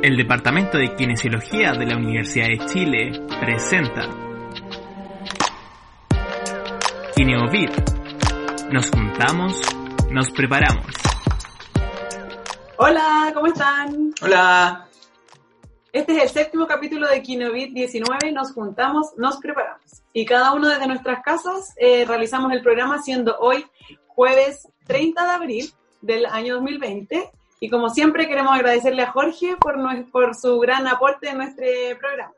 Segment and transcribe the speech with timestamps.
[0.00, 4.02] El Departamento de Kinesiología de la Universidad de Chile presenta
[7.16, 7.70] Kineovid.
[8.70, 9.60] Nos juntamos,
[10.12, 10.86] nos preparamos.
[12.76, 14.14] Hola, ¿cómo están?
[14.22, 14.86] Hola.
[15.92, 18.30] Este es el séptimo capítulo de Kineovid 19.
[18.30, 20.04] Nos juntamos, nos preparamos.
[20.12, 23.66] Y cada uno desde nuestras casas eh, realizamos el programa siendo hoy
[24.06, 29.76] jueves 30 de abril del año 2020 y como siempre queremos agradecerle a Jorge por,
[30.10, 31.66] por su gran aporte en nuestro
[31.98, 32.32] programa.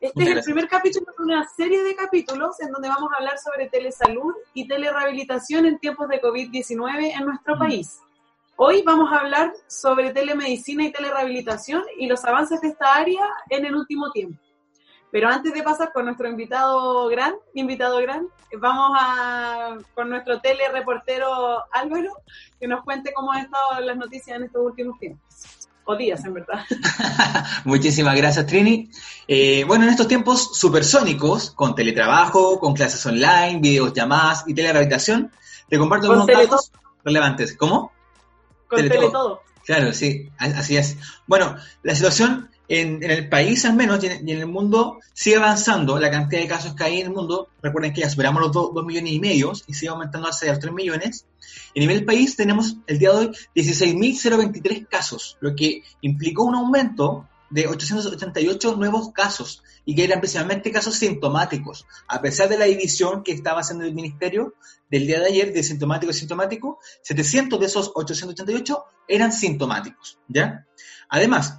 [0.00, 3.36] Este es el primer capítulo de una serie de capítulos en donde vamos a hablar
[3.38, 7.58] sobre telesalud y telerehabilitación en tiempos de COVID-19 en nuestro mm.
[7.58, 7.98] país.
[8.54, 13.66] Hoy vamos a hablar sobre telemedicina y telerehabilitación y los avances de esta área en
[13.66, 14.38] el último tiempo.
[15.10, 18.28] Pero antes de pasar con nuestro invitado gran, invitado gran,
[18.58, 22.12] vamos a con nuestro telereportero Álvaro,
[22.60, 25.24] que nos cuente cómo han estado las noticias en estos últimos tiempos.
[25.84, 26.60] O días, en verdad.
[27.64, 28.90] Muchísimas gracias, Trini.
[29.26, 35.32] Eh, bueno, en estos tiempos supersónicos, con teletrabajo, con clases online, videos, llamadas y telerehabilitación,
[35.66, 37.56] te comparto algunos datos relevantes.
[37.56, 37.92] ¿Cómo?
[38.68, 39.40] Con teletodo.
[39.64, 40.98] Claro, sí, así es.
[41.26, 46.10] Bueno, la situación en, el país al menos y en, el mundo sigue avanzando la
[46.10, 47.48] cantidad de casos que hay en el mundo.
[47.62, 50.72] Recuerden que ya superamos los 2 millones y medio y sigue aumentando hacia los 3
[50.72, 51.26] millones.
[51.74, 57.26] En nivel país tenemos el día de hoy 16.023 casos, lo que implicó un aumento
[57.50, 63.22] de 888 nuevos casos y que eran principalmente casos sintomáticos, a pesar de la división
[63.22, 64.54] que estaba haciendo el ministerio
[64.90, 70.66] del día de ayer de sintomático y sintomático, 700 de esos 888 eran sintomáticos, ¿ya?
[71.08, 71.58] Además,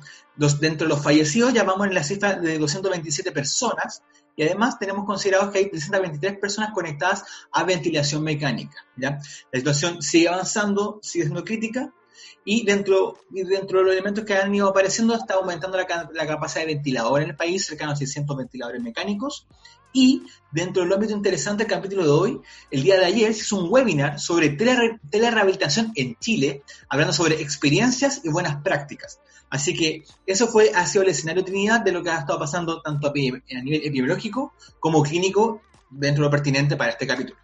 [0.60, 4.04] dentro de los fallecidos ya vamos en la cifra de 227 personas
[4.36, 8.86] y además tenemos considerados que hay 323 personas conectadas a ventilación mecánica.
[8.96, 9.20] La
[9.54, 11.94] situación sigue avanzando, sigue siendo crítica
[12.46, 16.66] y dentro, dentro de los elementos que han ido apareciendo está aumentando la, la capacidad
[16.66, 19.46] de ventilador en el país, cercano a 600 ventiladores mecánicos.
[19.92, 23.58] Y dentro del ámbito interesante del capítulo de hoy, el día de ayer se hizo
[23.58, 29.20] un webinar sobre telerehabilitación en Chile, hablando sobre experiencias y buenas prácticas.
[29.50, 32.82] Así que eso fue, ha sido el escenario Trinidad de lo que ha estado pasando
[32.82, 37.38] tanto a, nivel epidemiológico como clínico dentro de lo pertinente para este capítulo.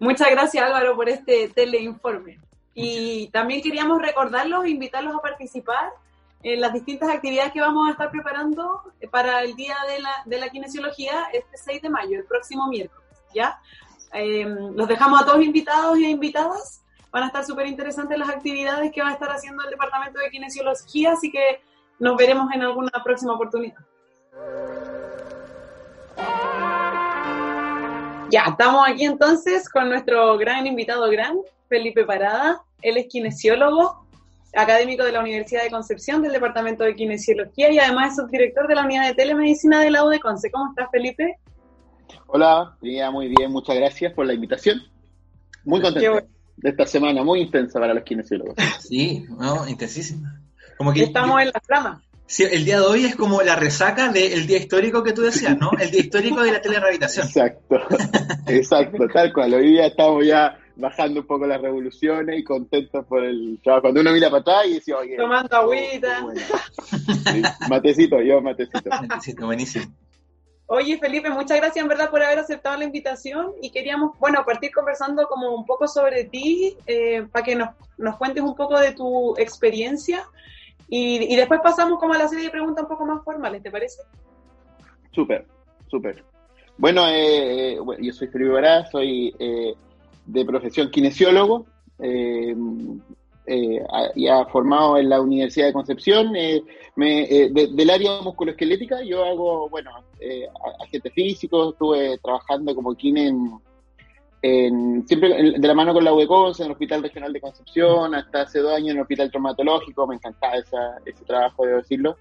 [0.00, 2.38] Muchas gracias Álvaro por este teleinforme.
[2.74, 5.90] Y también queríamos recordarlos e invitarlos a participar
[6.42, 10.38] en las distintas actividades que vamos a estar preparando para el Día de la, de
[10.38, 13.08] la Kinesiología este 6 de mayo, el próximo miércoles.
[13.34, 13.60] ¿ya?
[14.12, 18.90] Eh, los dejamos a todos invitados e invitadas van a estar súper interesantes las actividades
[18.92, 21.60] que va a estar haciendo el Departamento de Kinesiología, así que
[21.98, 23.78] nos veremos en alguna próxima oportunidad.
[28.30, 31.38] Ya, estamos aquí entonces con nuestro gran invitado gran,
[31.68, 32.62] Felipe Parada.
[32.82, 34.06] Él es kinesiólogo,
[34.54, 38.74] académico de la Universidad de Concepción del Departamento de Kinesiología y además es subdirector de
[38.74, 40.50] la Unidad de Telemedicina de la UDECONCE.
[40.50, 41.38] ¿Cómo estás, Felipe?
[42.26, 42.76] Hola,
[43.10, 44.82] muy bien, muchas gracias por la invitación.
[45.64, 48.56] Muy contento de esta semana, muy intensa para los kinesiólogos.
[48.80, 50.40] Sí, no, intensísima.
[50.76, 52.02] Como que estamos en la flama.
[52.26, 55.56] Sí, el día de hoy es como la resaca del día histórico que tú decías,
[55.58, 55.70] ¿no?
[55.80, 57.26] El día histórico de la telerehabilitación.
[57.26, 57.76] Exacto,
[58.46, 59.54] exacto, tal cual.
[59.54, 63.82] Hoy día estamos ya bajando un poco las revoluciones y contentos por el trabajo.
[63.82, 65.16] Cuando uno mira para atrás y dice, oye.
[65.16, 66.26] Tomando agüita.
[67.68, 68.90] matecito, yo matecito.
[68.90, 69.86] Matecito, buenísimo.
[70.70, 74.70] Oye, Felipe, muchas gracias en verdad por haber aceptado la invitación y queríamos, bueno, partir
[74.70, 78.92] conversando como un poco sobre ti, eh, para que nos, nos, cuentes un poco de
[78.92, 80.26] tu experiencia
[80.86, 83.70] y, y, después pasamos como a la serie de preguntas un poco más formales, ¿te
[83.70, 84.02] parece?
[85.12, 85.46] Súper,
[85.86, 86.22] súper.
[86.76, 89.72] Bueno, eh, eh yo soy Felipe Bará, soy eh,
[90.26, 91.64] de profesión kinesiólogo,
[93.48, 96.62] eh, eh, ya formado en la Universidad de Concepción, eh,
[96.96, 99.90] me, eh, del área musculoesquelética, yo hago, bueno,
[100.20, 100.46] eh,
[100.80, 103.32] agente físico, estuve trabajando como kine
[104.42, 108.42] en, siempre de la mano con la UECONS en el Hospital Regional de Concepción, hasta
[108.42, 112.16] hace dos años en el Hospital Traumatológico, me encantaba esa, ese trabajo, debo decirlo.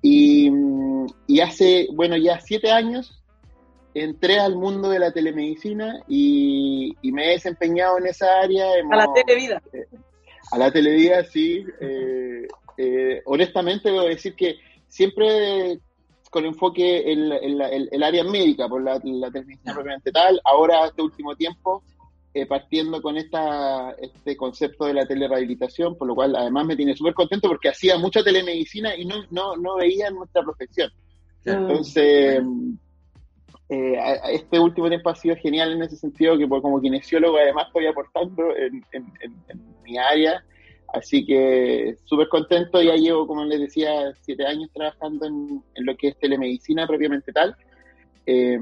[0.00, 0.50] Y,
[1.26, 3.18] y hace, bueno, ya siete años
[3.94, 8.66] entré al mundo de la telemedicina y, y me he desempeñado en esa área.
[8.90, 9.62] a la televida.
[10.50, 11.64] A la televida, sí.
[11.80, 12.46] Eh,
[12.76, 14.56] eh, honestamente debo decir que
[14.86, 15.80] siempre
[16.30, 21.82] con enfoque en, el, área médica, por la, la propiamente tal, ahora este último tiempo
[22.34, 26.94] eh, partiendo con esta, este concepto de la telerehabilitación, por lo cual además me tiene
[26.94, 30.90] súper contento porque hacía mucha telemedicina y no, no, no veía nuestra profesión.
[31.44, 32.42] Entonces,
[33.68, 33.98] eh,
[34.32, 38.56] este último tiempo ha sido genial en ese sentido, que como kinesiólogo además estoy aportando
[38.56, 38.82] en,
[39.84, 40.42] mi área,
[40.94, 46.08] así que súper contento, ya llevo, como les decía, siete años trabajando en, lo que
[46.08, 47.54] es telemedicina propiamente tal.
[48.26, 48.58] Eh,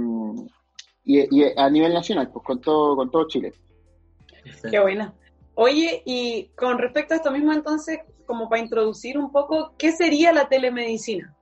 [1.05, 3.52] y, a nivel nacional, pues con todo, con todo Chile.
[4.69, 5.14] Qué buena.
[5.55, 10.32] Oye, y con respecto a esto mismo entonces, como para introducir un poco, ¿qué sería
[10.32, 11.36] la telemedicina?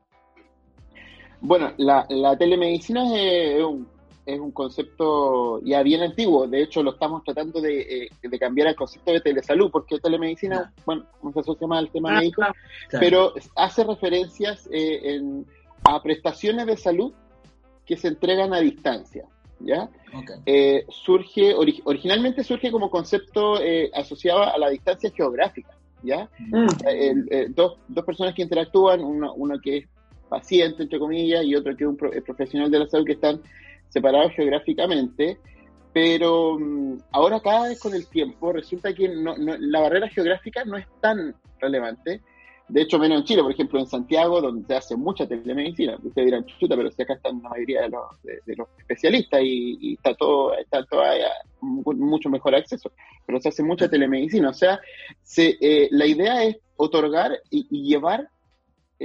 [1.46, 3.86] Bueno, la, telemedicina es, un,
[4.24, 8.74] es, un, concepto ya bien antiguo, de hecho lo estamos tratando de, eh, cambiar al
[8.74, 12.42] concepto de telesalud, porque telemedicina, bueno, no se asocia más al tema ah, médico,
[12.90, 15.20] pero hace referencias eh,
[15.84, 17.12] a prestaciones de salud
[17.84, 19.26] que se entregan a distancia.
[19.60, 19.88] ¿ya?
[20.46, 26.28] Eh, surge, originalmente surge como concepto eh, asociado a la distancia geográfica, ¿ya?
[26.38, 26.66] Mm.
[26.86, 29.88] Eh, dos, dos, personas que interactúan, uno, que es
[30.36, 33.40] paciente, entre comillas, y otro que es un profesional de la salud que están
[33.88, 35.38] separados geográficamente,
[35.92, 40.86] pero mm, ahora cada vez con el tiempo resulta que la barrera geográfica no es
[41.00, 42.20] tan relevante,
[42.68, 45.98] de hecho, menos en Chile, por ejemplo, en Santiago, donde se hace mucha telemedicina.
[46.02, 50.56] Ustedes dirán, chuta, pero si acá están la mayoría de los, especialistas y, está todo,
[50.56, 51.28] está todavía
[51.60, 52.90] mucho mejor acceso.
[53.26, 54.48] Pero se hace mucha telemedicina.
[54.48, 54.80] O sea,
[55.22, 58.30] se, eh, la idea es otorgar y, llevar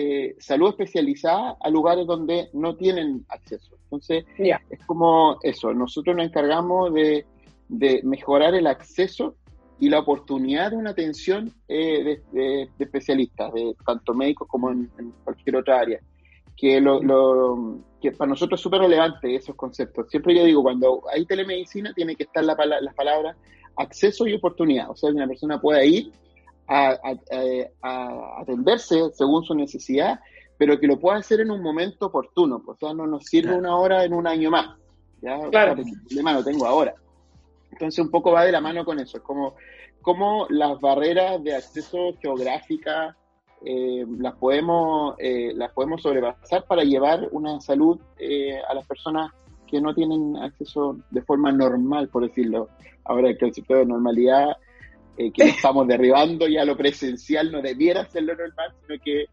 [0.01, 3.75] eh, salud especializada a lugares donde no tienen acceso.
[3.83, 5.73] Entonces, es como eso.
[5.73, 7.25] Nosotros nos encargamos de,
[7.67, 9.35] de mejorar el acceso
[9.77, 14.89] y la oportunidad de una atención eh, de, especialistas, de tanto médicos como en,
[15.25, 15.99] cualquier otra área.
[16.55, 20.09] Que, lo, que para nosotros es súper relevante esos conceptos.
[20.09, 23.35] Siempre yo digo, cuando hay telemedicina, tiene que estar la, las palabras
[23.75, 24.89] acceso y oportunidad.
[24.89, 26.09] O sea, que una persona pueda ir
[26.69, 26.99] a,
[28.39, 30.19] atenderse según su necesidad,
[30.57, 32.61] pero que lo pueda hacer en un momento oportuno.
[32.65, 34.77] O sea, no nos sirve una hora en un año más.
[35.21, 35.39] ¿ya?
[35.49, 35.73] Claro.
[35.73, 36.93] el problema lo tengo ahora.
[37.71, 39.55] Entonces un poco va de la mano con eso, es como,
[40.01, 43.15] como las barreras de acceso geográfica
[43.65, 49.33] eh, las, podemos, eh, las podemos sobrepasar para llevar una salud eh, a las personas
[49.67, 52.69] que no tienen acceso de forma normal, por decirlo.
[53.03, 54.57] Ahora el concepto de normalidad
[55.33, 59.25] que estamos derribando ya lo presencial no debiera ser lo normal, sino que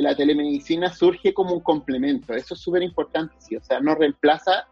[0.00, 2.34] la telemedicina surge como un complemento.
[2.34, 3.56] Eso es súper importante, sí.
[3.56, 4.66] O sea, no reemplaza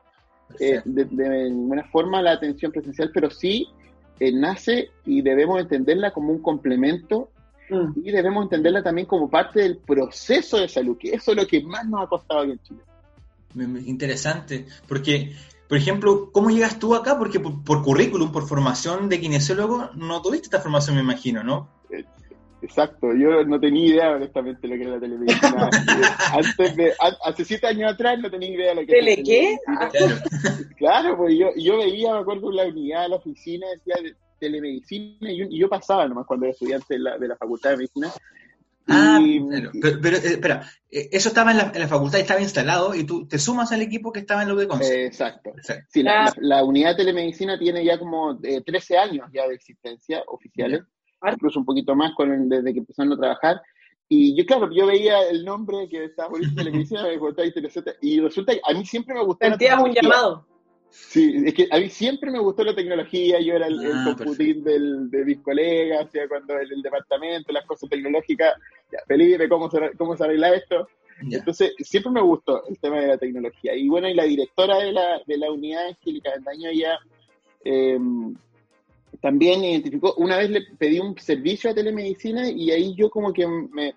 [0.61, 1.05] eh, de,
[1.51, 3.69] ninguna forma la atención presencial, pero sí
[4.21, 7.31] eh, nace y debemos entenderla como un complemento
[7.69, 8.01] mm.
[8.05, 11.63] y debemos entenderla también como parte del proceso de salud, que eso es lo que
[11.63, 12.81] más nos ha costado aquí en Chile.
[13.87, 15.33] Interesante, porque,
[15.69, 17.19] por ejemplo, ¿cómo llegas tú acá?
[17.19, 21.69] Porque por, por currículum, por formación de kinesiólogo, no tuviste esta formación, me imagino, ¿no?
[21.91, 22.05] Eh,
[22.63, 25.55] Exacto, yo no tenía idea honestamente de lo que era la televisión.
[26.33, 26.93] Antes de,
[27.25, 29.05] hace siete años atrás no tenía idea de lo que era.
[29.05, 29.57] ¿Tele qué?
[30.77, 31.17] Claro.
[31.17, 35.31] pues yo, yo veía, me acuerdo, en la unidad, de la oficina, decía de telemedicina,
[35.31, 38.11] y yo, pasaba nomás cuando era estudiante de la, de la Facultad de Medicina.
[38.89, 39.19] Ah,
[39.81, 43.27] pero, eh, espera, eh, eso estaba en la, en la, facultad, estaba instalado y tú
[43.27, 44.69] te sumas al equipo que estaba en lo de
[45.05, 45.53] exacto.
[45.89, 50.83] Sí, la, unidad de telemedicina tiene ya como 13 eh, años ya de existencia oficiales
[51.33, 53.61] incluso un poquito más con desde que empezaron a trabajar.
[54.09, 57.05] Y yo, claro, yo veía el nombre que estaba por televisión
[58.01, 59.47] y resulta que a mí siempre me gustó.
[59.47, 60.47] Sentías un llamado.
[60.99, 64.65] Sí, es que a mí siempre me gustó la tecnología, yo era el, ah, computín
[64.65, 68.55] del, de mis colegas, o sea, cuando el, el departamento, las cosas tecnológicas,
[68.91, 70.89] ya, Felipe, ¿cómo se, cómo se arregla esto?
[71.31, 73.75] Entonces, siempre me gustó el tema de la tecnología.
[73.75, 76.99] Y bueno, y la directora de la, de la unidad, Angélica Daño ya
[77.65, 77.99] eh,
[79.21, 83.47] también identificó, una vez le pedí un servicio a telemedicina y ahí yo como que
[83.47, 83.95] me,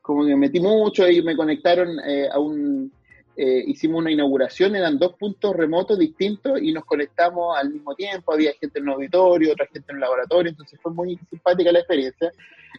[0.00, 2.92] como que metí mucho y me conectaron eh, a un,
[3.36, 8.32] eh, hicimos una inauguración, eran dos puntos remotos distintos y nos conectamos al mismo tiempo,
[8.32, 11.78] había gente en un auditorio, otra gente en un laboratorio, entonces fue muy simpática la
[11.78, 12.30] experiencia.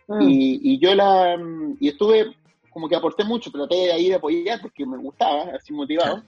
[0.08, 0.20] Ah.
[0.22, 1.38] Y, y, yo la,
[1.80, 2.36] y estuve,
[2.70, 6.24] como que aporté mucho, traté de ir a apoyar porque me gustaba, así motivado.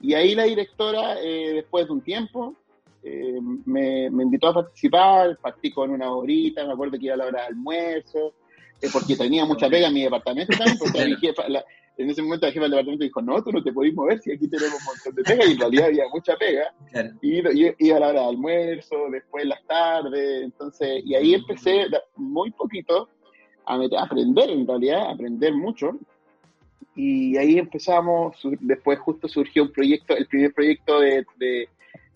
[0.00, 2.54] Y ahí la directora, eh, después de un tiempo,
[3.02, 7.26] eh, me, invitó a participar, partí con una horita, me acuerdo que iba a la
[7.26, 8.34] hora de almuerzo,
[8.80, 10.98] eh, porque tenía mucha pega en mi departamento también, porque
[12.00, 14.32] en ese momento la jefa del departamento dijo, no, tú no te podés mover si
[14.32, 16.74] aquí tenemos un montón de pega, y en realidad había mucha pega,
[17.20, 17.38] y
[17.86, 23.08] iba a la hora de almuerzo, después las tardes, entonces, y ahí empecé muy poquito
[23.66, 25.98] a, aprender en realidad, a aprender mucho.
[26.96, 31.24] Y ahí empezamos, después justo surgió un proyecto, el primer proyecto de,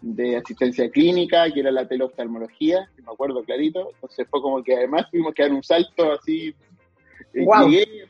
[0.01, 3.91] de, asistencia clínica, que era la teleoftalmología, me acuerdo clarito.
[3.95, 6.55] Entonces fue como que además tuvimos que dar un salto así.
[7.35, 7.69] Wow.
[7.69, 8.07] Llegué,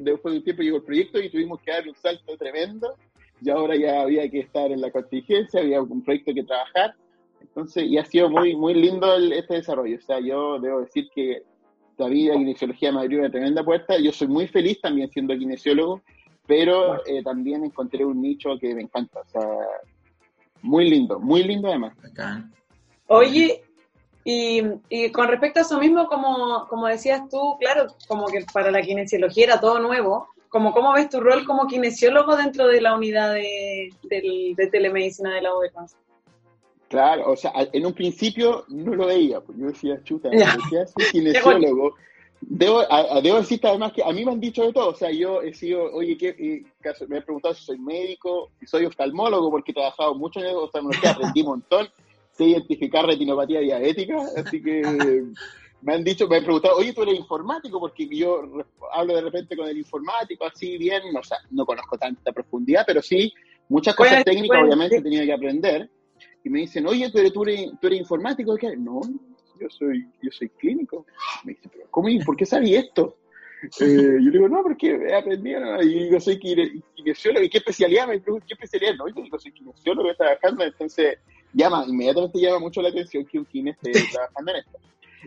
[0.00, 2.96] después de un tiempo llegó el proyecto y tuvimos que dar un salto tremendo.
[3.40, 6.94] Y ahora ya había que estar en la contingencia, había un proyecto que trabajar.
[7.40, 9.98] Entonces, y ha sido muy, muy lindo este desarrollo.
[9.98, 11.42] O sea, yo debo decir que
[11.98, 13.98] la kinesiología me abrió una tremenda puerta.
[13.98, 16.02] Yo soy muy feliz también siendo kinesiólogo,
[16.46, 19.20] pero eh, también encontré un nicho que me encanta.
[19.20, 19.48] O sea,
[20.62, 21.94] muy lindo, muy lindo además.
[23.06, 23.62] Oye,
[24.24, 28.82] y, con respecto a eso mismo, como, como decías tú, claro, como que para la
[28.82, 30.28] kinesiología era todo nuevo.
[30.48, 35.42] Como, ¿Cómo ves tu rol como kinesiólogo dentro de la unidad de, de, telemedicina de
[35.42, 35.96] la UDECONS?
[36.88, 41.04] Claro, o sea, en un principio no lo veía, pues yo decía, chuta, decía, soy
[41.12, 41.94] kinesiólogo.
[42.42, 42.82] Debo,
[43.22, 45.54] debo decirte además que a mí me han dicho de todo, o sea, yo he
[45.54, 46.64] sido, oye, ¿qué,
[47.08, 51.10] me han preguntado si soy médico, si soy oftalmólogo, porque he trabajado mucho en oftalmología,
[51.12, 51.88] aprendí un montón,
[52.32, 54.82] sé identificar retinopatía diabética, así que
[55.82, 58.42] me han dicho, me han preguntado, oye, tú eres informático, porque yo
[58.92, 63.02] hablo de repente con el informático, así bien, o sea, no conozco tanta profundidad, pero
[63.02, 63.32] sí,
[63.68, 65.90] muchas cosas técnicas obviamente he tenido que aprender
[66.44, 68.56] y me dicen, oye, ¿tú eres, tú eres, informático?
[68.56, 68.76] ¿Qué?
[68.76, 69.00] No,
[69.60, 71.06] yo soy, yo soy clínico.
[71.44, 73.16] Me dicen, pero ¿cómo y por qué sabí esto?
[73.62, 78.08] Eh, yo digo, no, porque he aprendido, y yo soy kinesiólogo, ¿y qué especialidad?
[78.08, 78.96] Me pregunto, ¿qué especialidad?
[78.96, 81.18] No, yo digo, soy kinesiólogo, trabajando, entonces
[81.52, 84.78] llama, inmediatamente llama mucho la atención que un kine esté trabajando en esto.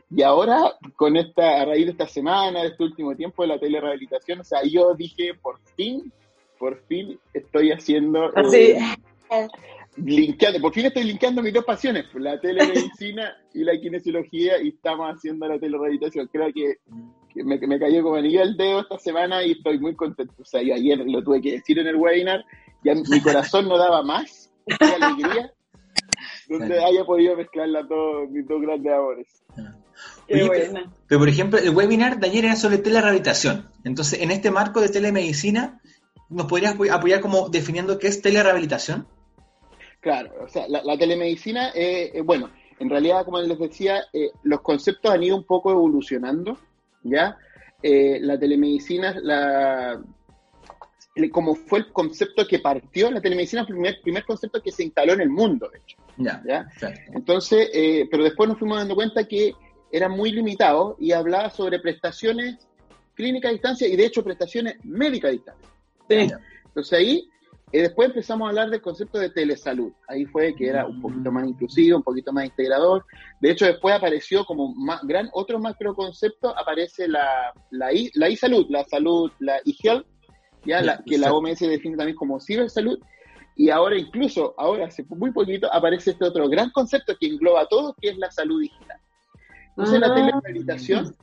[0.10, 3.60] Y ahora, con esta, a raíz de esta semana, de este último tiempo de la
[3.60, 6.12] telerehabilitación, o sea, yo dije, por fin,
[6.60, 8.32] por fin estoy haciendo...
[8.54, 8.80] Eh,
[9.98, 15.16] linkeando, por fin estoy linkeando mis dos pasiones, la telemedicina y la kinesiología, y estamos
[15.16, 16.28] haciendo la telerehabilitación.
[16.28, 16.76] Creo que,
[17.44, 20.34] me, me, cayó como anillo el dedo esta semana y estoy muy contento.
[20.40, 22.46] O sea, yo ayer lo tuve que decir en el webinar,
[22.84, 25.52] ya mi corazón no daba más, qué alegría,
[26.48, 29.28] donde haya podido mezclar todos mis dos grandes amores.
[30.28, 30.92] Qué buena.
[31.08, 33.70] Pero, por ejemplo, el webinar de ayer era sobre telerehabilitación.
[33.84, 35.82] Entonces, en este marco de telemedicina,
[36.30, 39.08] ¿nos podrías apoyar como definiendo qué es telerehabilitación?
[40.06, 44.62] Claro, o sea, la, telemedicina, eh, eh, bueno, en realidad, como les decía, eh, los
[44.62, 46.60] conceptos han ido un poco evolucionando,
[47.02, 47.38] ¿ya?
[47.82, 50.02] la telemedicina, la,
[51.32, 54.84] como fue el concepto que partió, la telemedicina fue el primer, primer concepto que se
[54.84, 55.98] instaló en el mundo, de hecho.
[56.18, 56.42] Ya,
[57.14, 57.70] Entonces,
[58.10, 59.54] pero después nos fuimos dando cuenta que
[59.92, 62.68] era muy limitado y hablaba sobre prestaciones
[63.16, 65.70] clínicas a distancia y de hecho prestaciones médicas a distancia.
[66.66, 67.30] Entonces ahí
[67.72, 69.92] y después empezamos a hablar del concepto de telesalud.
[70.08, 73.06] Ahí fue que era un poquito más inclusivo, un poquito más integrador.
[73.42, 78.68] De hecho, después apareció como más, gran otro macro concepto, aparece la, la, la e-salud,
[78.70, 80.06] la salud, la e-health,
[80.64, 83.00] ya la, que la OMS define también como cibersalud.
[83.56, 87.96] Y ahora incluso, ahora hace muy poquito, aparece este otro gran concepto que engloba todo,
[88.02, 89.00] que es la salud digital.
[89.70, 90.16] Entonces la ah.
[90.16, 91.16] telemeditación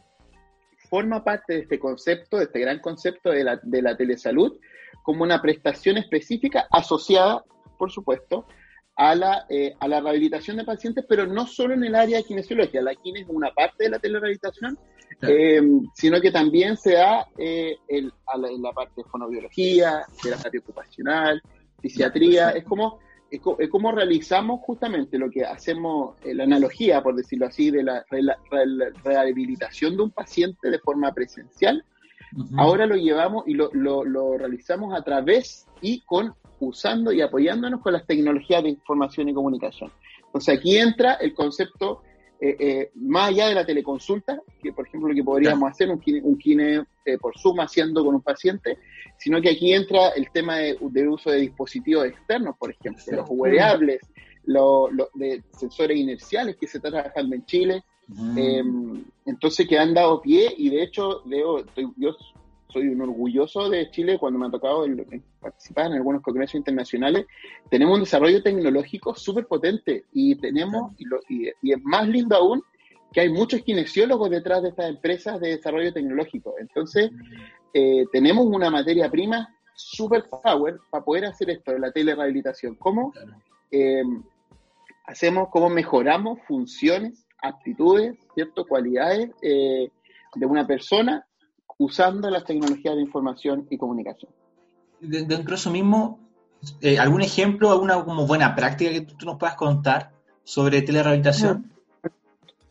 [0.88, 4.58] forma parte de este concepto, de este gran concepto de la, de la telesalud,
[5.02, 7.44] como una prestación específica asociada,
[7.78, 8.46] por supuesto,
[8.96, 12.24] a la, eh, a la rehabilitación de pacientes, pero no solo en el área de
[12.24, 12.82] kinesiología.
[12.82, 14.78] La kine es una parte de la telerehabilitación,
[15.22, 15.62] eh,
[15.94, 18.12] sino que también se da eh, en
[18.62, 21.42] la parte de fonobiología, terapia ocupacional,
[21.82, 22.50] fisiatría.
[22.50, 27.82] Es como, es, como realizamos justamente lo que hacemos, la analogía, por decirlo así, de
[27.82, 28.04] la
[29.04, 31.84] rehabilitación de un paciente de forma presencial
[32.56, 37.92] Ahora lo llevamos y lo, lo, realizamos a través y con usando y apoyándonos con
[37.92, 39.92] las tecnologías de información y comunicación.
[40.26, 42.02] Entonces aquí entra el concepto,
[42.44, 46.00] eh, eh, más allá de la teleconsulta, que por ejemplo lo que podríamos hacer, un
[46.00, 48.78] kine, un kine eh, por Zoom haciendo con un paciente,
[49.16, 50.76] sino que aquí entra el tema de,
[51.08, 54.00] uso de dispositivos externos, por ejemplo, los wearables,
[54.44, 57.84] los, de sensores inerciales que se está trabajando en Chile,
[58.36, 61.64] Em, entonces que han dado pie y de hecho Leo,
[61.96, 62.16] yo
[62.72, 64.86] soy un orgulloso de Chile cuando me ha tocado
[65.40, 67.26] participar en algunos congresos internacionales.
[67.70, 70.92] Tenemos un desarrollo tecnológico súper potente y tenemos,
[71.28, 72.62] y, es más lindo aún,
[73.12, 76.54] que hay muchos kinesiólogos detrás de estas empresas de desarrollo tecnológico.
[76.58, 77.10] Entonces,
[77.74, 82.74] eh, tenemos una materia prima super power para poder hacer esto, la telerehabilitación.
[82.76, 83.12] ¿Cómo
[83.70, 84.22] em,
[85.04, 88.66] hacemos, cómo mejoramos funciones aptitudes, ¿cierto?
[88.66, 89.90] cualidades eh,
[90.34, 91.26] de una persona
[91.84, 94.30] usando las tecnologías de información y comunicación.
[95.00, 96.20] Dentro de eso mismo,
[96.80, 100.12] eh, ¿algún ejemplo, alguna como buena práctica que tú, nos puedas contar
[100.44, 101.70] sobre telerehabilitación?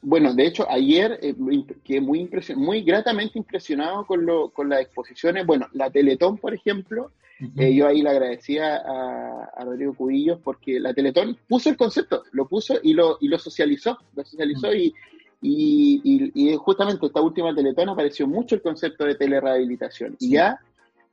[0.01, 1.35] bueno, de hecho, ayer eh,
[1.83, 5.45] quedé muy, muy gratamente impresionado con, lo, con las exposiciones.
[5.45, 7.11] Bueno, la Teletón, por ejemplo,
[7.57, 12.47] eh, yo ahí le agradecía a, Rodrigo Cubillos porque la Teletón puso el concepto, lo
[12.47, 14.93] puso y lo, y lo socializó, lo socializó y,
[15.41, 20.15] y, justamente esta última Teletón apareció mucho el concepto de telerehabilitación.
[20.19, 20.59] Y ya,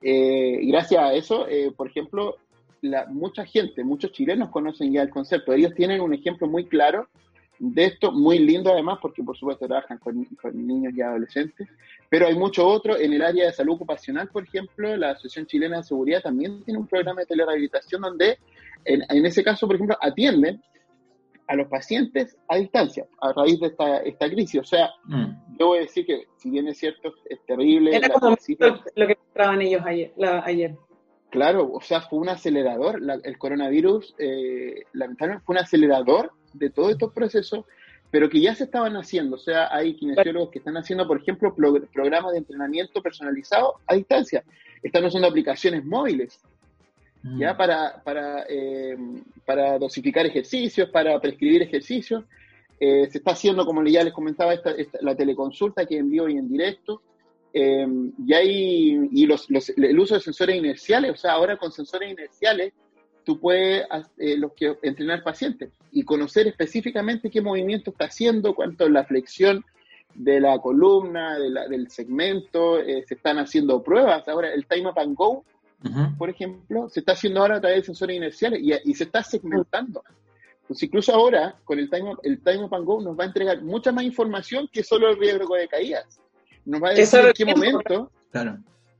[0.02, 2.36] eh, gracias a eso, eh, por ejemplo,
[2.82, 5.52] la, mucha gente, muchos chilenos conocen ya el concepto.
[5.52, 7.08] Ellos tienen un ejemplo muy claro
[7.58, 11.68] de esto, muy lindo además, porque por supuesto trabajan con, niños y adolescentes,
[12.08, 12.96] pero hay mucho otro.
[12.96, 16.78] En el área de salud ocupacional, por ejemplo, la Asociación Chilena de Seguridad también tiene
[16.78, 18.38] un programa de telerehabilitación donde,
[18.84, 20.62] en, ese caso, por ejemplo, atienden
[21.48, 24.60] a los pacientes a distancia a raíz de esta, esta crisis.
[24.60, 25.58] O sea, mm.
[25.58, 27.96] yo voy a decir que, si bien es cierto, es terrible.
[27.96, 30.12] Era como lo que mostraban ellos ayer,
[30.44, 30.76] ayer.
[31.30, 33.00] Claro, o sea, fue un acelerador.
[33.24, 37.64] el coronavirus, eh, lamentablemente, fue un acelerador de todos estos procesos,
[38.10, 39.36] pero que ya se estaban haciendo.
[39.36, 44.44] O sea, hay kinesiólogos que están haciendo, por ejemplo, programas de entrenamiento personalizado a distancia.
[44.82, 46.40] Están usando aplicaciones móviles,
[47.22, 47.56] ya mm.
[47.56, 48.96] para, para, eh,
[49.44, 52.24] para dosificar ejercicios, para prescribir ejercicios.
[52.80, 56.48] Eh, se está haciendo, como ya les comentaba, esta, la teleconsulta que envío y en
[56.48, 57.02] directo.
[57.52, 57.86] Eh,
[58.26, 62.72] y hay y los, el uso de sensores inerciales, o sea, ahora con sensores inerciales
[63.28, 68.86] tú puedes eh, los que, entrenar pacientes y conocer específicamente qué movimiento está haciendo, cuánto
[68.86, 69.66] es la flexión
[70.14, 74.26] de la columna, del segmento, eh, se están haciendo pruebas.
[74.28, 75.44] Ahora, el Time Up and Go,
[76.16, 80.02] por ejemplo, se está haciendo ahora a través de sensores inerciales y, se está segmentando.
[80.66, 83.62] Pues incluso ahora, con el Time, el Time Up and Go nos va a entregar
[83.62, 86.20] mucha más información que solo el riesgo de caídas.
[86.64, 88.10] Nos va a decir en qué momento,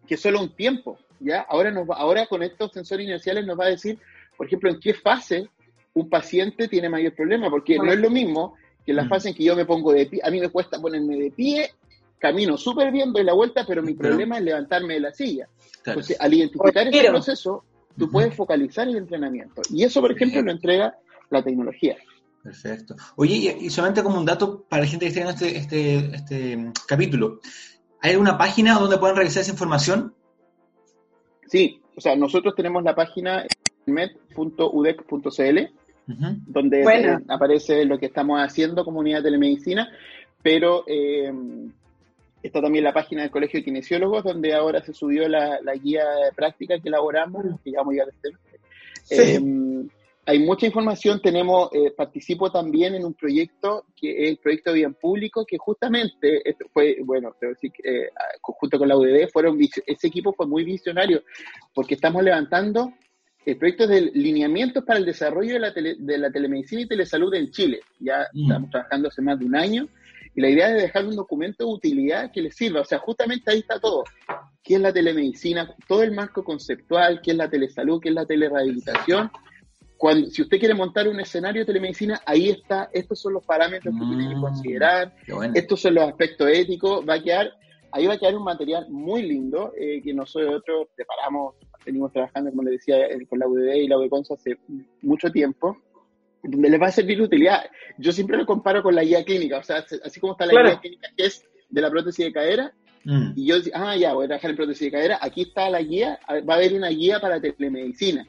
[0.06, 0.98] que solo un tiempo.
[1.20, 1.40] ¿ya?
[1.42, 3.98] Ahora, nos ahora con estos sensores inerciales nos va a decir
[4.38, 5.50] por ejemplo, en qué fase
[5.92, 8.54] un paciente tiene mayor problema, porque no es lo mismo
[8.86, 9.08] que en la mm.
[9.08, 11.72] fase en que yo me pongo de pie, a mí me cuesta ponerme de pie,
[12.18, 15.48] camino súper bien, doy la vuelta, pero mi problema es levantarme de la silla.
[15.84, 17.64] Entonces, al identificar ese proceso,
[17.96, 19.62] tú puedes focalizar el entrenamiento.
[19.70, 20.96] Y eso, por ejemplo, lo entrega
[21.30, 21.96] la tecnología.
[22.42, 22.94] Perfecto.
[23.16, 26.72] Oye, y, solamente como un dato para la gente que esté viendo este, este, este
[26.86, 27.40] capítulo,
[28.00, 30.14] ¿hay alguna página donde puedan revisar esa información?
[31.46, 33.44] Sí, o sea, nosotros tenemos la página
[33.86, 35.58] med.udec.cl,
[36.46, 39.90] donde aparece lo que estamos haciendo comunidad de telemedicina,
[40.42, 41.32] pero eh,
[42.42, 46.32] está también la página del Colegio de Kinesiólogos, donde ahora se subió la, guía de
[46.34, 48.04] práctica que elaboramos, que ya vamos a
[49.10, 49.40] este
[50.28, 54.76] hay mucha información, tenemos, eh, participo también en un proyecto que es el proyecto de
[54.80, 58.10] Bien Público, que justamente fue, bueno, eh,
[58.42, 61.22] junto con la UDD, fueron, ese equipo fue muy visionario,
[61.74, 62.92] porque estamos levantando
[63.46, 67.50] el proyecto de lineamientos para el desarrollo de la, de la telemedicina y telesalud en
[67.50, 67.80] Chile.
[67.98, 68.42] Ya mm.
[68.42, 69.88] estamos trabajando hace más de un año
[70.38, 72.82] y la idea es dejar un documento de utilidad que les sirva.
[72.82, 74.04] O sea, justamente ahí está todo.
[74.62, 75.74] ¿Qué es la telemedicina?
[75.88, 79.32] Todo el marco conceptual, qué es la telesalud, qué es la telerehabilitación.
[79.96, 83.92] Cuando, si usted quiere montar un escenario de telemedicina, ahí está, estos son los parámetros
[83.92, 85.12] que tiene que mm, considerar,
[85.54, 87.50] estos son los aspectos éticos, va a quedar,
[87.90, 92.62] ahí va a quedar un material muy lindo eh, que nosotros preparamos venimos trabajando, como
[92.62, 92.96] le decía,
[93.28, 94.58] con la UDD y la UDECONSA hace
[95.02, 95.78] mucho tiempo,
[96.42, 97.64] donde les va a servir de utilidad.
[97.98, 100.80] Yo siempre lo comparo con la guía clínica, o sea, así como está la guía
[100.80, 102.72] clínica que es de la prótesis de cadera,
[103.04, 103.32] mm.
[103.36, 106.18] y yo, ah, ya, voy a trabajar en prótesis de cadera, aquí está la guía,
[106.48, 108.26] va a haber una guía para telemedicina.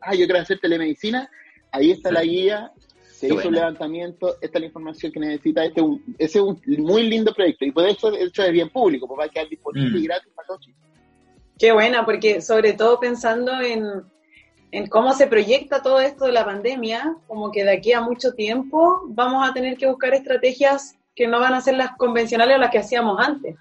[0.00, 1.30] ah, yo quiero hacer telemedicina,
[1.70, 2.72] ahí está la guía,
[3.10, 5.80] se hizo un levantamiento, esta es la información que necesita, este
[6.18, 9.24] ese es un muy lindo proyecto, y por eso hecho de bien público, pues va
[9.26, 10.04] a quedar disponible y mm.
[10.04, 10.68] gratis para todos
[11.58, 14.02] Qué buena, porque sobre todo pensando en,
[14.88, 19.02] cómo se proyecta todo esto de la pandemia, como que de aquí a mucho tiempo
[19.06, 22.70] vamos a tener que buscar estrategias que no van a ser las convencionales o las
[22.70, 23.56] que hacíamos antes.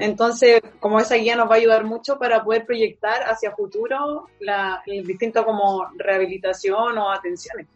[0.00, 4.82] Entonces, como esa guía nos va a ayudar mucho para poder proyectar hacia futuro la,
[4.86, 7.66] el distinto como rehabilitación o atenciones.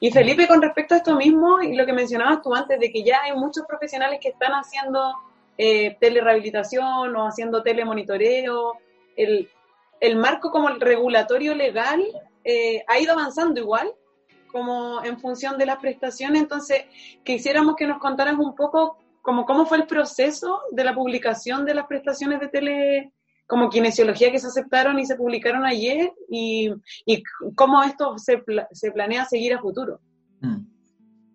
[0.00, 3.02] Y Felipe, con respecto a esto mismo y lo que mencionabas tú antes, de que
[3.02, 5.12] ya hay muchos profesionales que están haciendo
[5.56, 8.74] eh, telerehabilitación o haciendo telemonitoreo,
[9.16, 9.50] el,
[10.16, 12.02] marco como el regulatorio legal
[12.44, 13.92] eh, ha ido avanzando igual,
[14.50, 16.42] como en función de las prestaciones.
[16.42, 16.84] Entonces,
[17.24, 21.74] quisiéramos que nos contaras un poco como cómo fue el proceso de la publicación de
[21.74, 23.12] las prestaciones de tele
[23.46, 26.70] como kinesiología que se aceptaron y se publicaron ayer y,
[27.54, 30.00] cómo esto se, se, planea seguir a futuro.
[30.40, 30.66] Mm.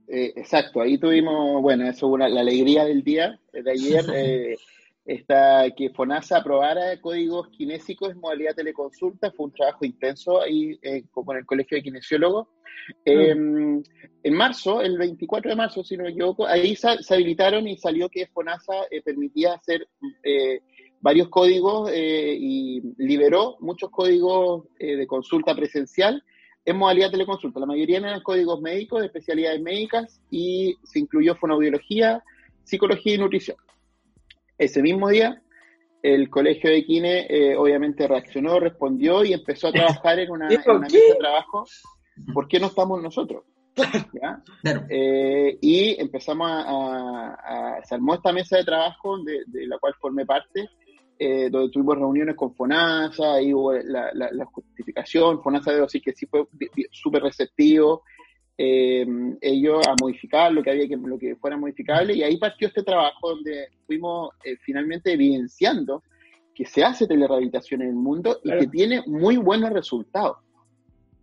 [0.08, 4.06] Eh, exacto, ahí tuvimos, bueno, eso la alegría del día de ayer.
[4.15, 4.56] Eh,
[5.06, 11.04] Está, que FONASA aprobara códigos kinésicos en modalidad teleconsulta, fue un trabajo intenso ahí eh,
[11.12, 12.48] con el Colegio de Kinesiólogos.
[13.06, 13.84] Em,
[14.24, 18.10] en marzo, el 24 de marzo, si no me equivoco, ahí se, habilitaron y salió
[18.10, 19.88] que FONASA eh, permitía hacer
[20.24, 20.62] eh,
[21.02, 26.24] varios códigos eh, y liberó muchos códigos de consulta presencial
[26.66, 27.60] en modalidad teleconsulta.
[27.60, 32.24] La mayoría eran códigos médicos, de especialidades médicas y se incluyó fonoaudiología,
[32.63, 33.58] psicología y nutrición.
[34.63, 35.41] Ese mismo día,
[36.02, 39.71] el colegio de Kine obviamente reaccionó, respondió y empezó a
[40.04, 41.65] trabajar en una, mesa de trabajo.
[42.34, 43.43] ¿Por qué no estamos nosotros?
[44.89, 50.69] Eh, y empezamos a, Se armó esta mesa de trabajo de, la cual formé parte,
[51.17, 56.26] eh, donde tuvimos reuniones con FONASA, ahí hubo la, justificación, FONASA debo decir que sí
[56.28, 56.45] fue
[56.91, 58.04] súper receptivo,
[58.58, 59.06] eh,
[59.42, 62.84] ellos a modificar lo que había que, lo que fuera modificable, y ahí partió este
[62.84, 64.30] trabajo donde fuimos
[64.62, 66.04] finalmente evidenciando
[66.54, 70.38] que se hace telerehabilitación en el mundo y que tiene muy buenos resultados.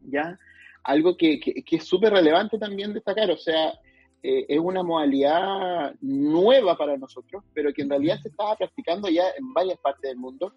[0.02, 0.38] ¿ya?
[0.84, 3.72] algo que, que, es súper relevante también destacar, o sea,
[4.22, 9.24] eh, es una modalidad nueva para nosotros, pero que en realidad se estaba practicando ya
[9.38, 10.54] en varias partes del mundo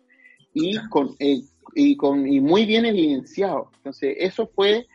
[0.54, 1.42] y, con, eh,
[1.76, 3.70] y, con, y muy bien evidenciado.
[3.78, 4.88] Entonces, eso fue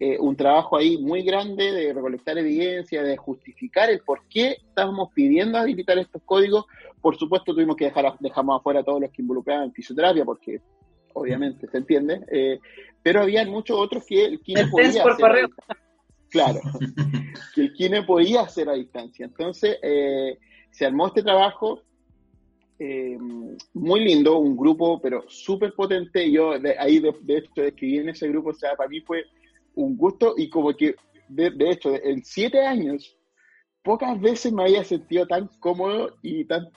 [0.00, 5.10] eh, un trabajo ahí muy grande de recolectar evidencia, de justificar el por qué estábamos
[5.14, 6.66] pidiendo habilitar estos códigos.
[7.00, 10.60] Por supuesto, tuvimos que dejar dejamos afuera a todos los que involucraban en fisioterapia, porque
[11.12, 12.20] obviamente, ¿se entiende?
[12.30, 12.58] Eh,
[13.02, 15.50] pero había muchos otros que el kine podía hacer.
[16.30, 16.60] Claro,
[17.54, 19.24] que el kine podía hacer a distancia.
[19.24, 20.38] Entonces, eh,
[20.70, 21.80] se armó este trabajo
[22.78, 23.16] eh,
[23.74, 26.30] muy lindo, un grupo, pero súper potente.
[26.30, 29.24] Yo de, ahí, de, hecho, escribí en ese grupo, o sea, para mí fue
[29.74, 30.94] un gusto y como que,
[31.28, 33.16] de, de hecho, en siete años,
[33.82, 36.68] pocas veces me había sentido tan cómodo y tan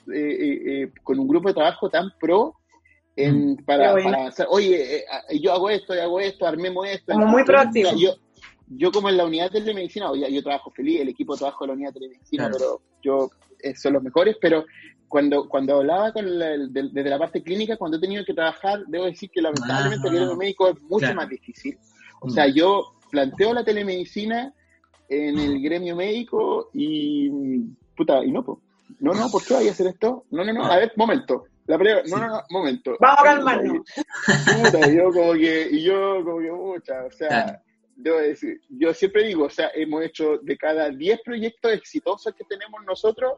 [1.02, 2.54] con un grupo de trabajo tan pro
[3.26, 3.64] Mm.
[3.64, 7.12] para, hacer, oye, eh, eh, yo hago esto, yo hago esto, armemos esto.
[7.12, 7.90] Como muy proactivo.
[7.96, 8.14] Yo,
[8.68, 11.68] yo como en la unidad de telemedicina, oye, yo trabajo feliz, el equipo trabajo en
[11.68, 13.30] la unidad de telemedicina, pero yo
[13.60, 14.64] eh, son los mejores, pero
[15.08, 19.30] cuando, cuando hablaba con desde la parte clínica, cuando he tenido que trabajar, debo decir
[19.30, 21.78] que lamentablemente el gremio médico es mucho más difícil.
[22.20, 22.52] O sea, mm.
[22.52, 24.52] yo planteo la telemedicina
[25.08, 27.30] en el gremio médico y
[27.96, 28.58] puta, y no, pues.
[29.00, 30.24] No, no, ¿por qué voy a hacer esto?
[30.30, 31.44] No, no, no, a ver, momento.
[31.66, 32.96] La primera, no, no, no, momento.
[32.98, 33.86] Vamos a calmarnos.
[34.62, 37.62] Puta, yo como que, y yo como que, mucha, o sea,
[37.94, 42.44] debo decir, yo siempre digo, o sea, hemos hecho de cada 10 proyectos exitosos que
[42.44, 43.34] tenemos nosotros,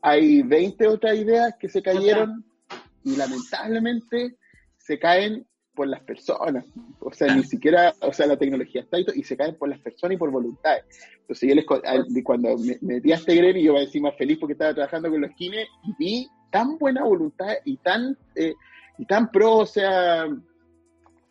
[0.00, 2.44] hay 20 otras ideas que se cayeron
[3.04, 4.36] y lamentablemente
[4.78, 6.64] se caen por las personas.
[6.98, 9.78] O sea, ni siquiera, o sea, la tecnología está y, y se caen por las
[9.78, 10.84] personas y por voluntades.
[11.20, 15.10] Entonces yo les, cuando me metí a este gremio, yo más feliz porque estaba trabajando
[15.10, 18.54] con los kines y vi tan buena voluntad y tan, eh,
[18.98, 20.26] y tan pro, o sea,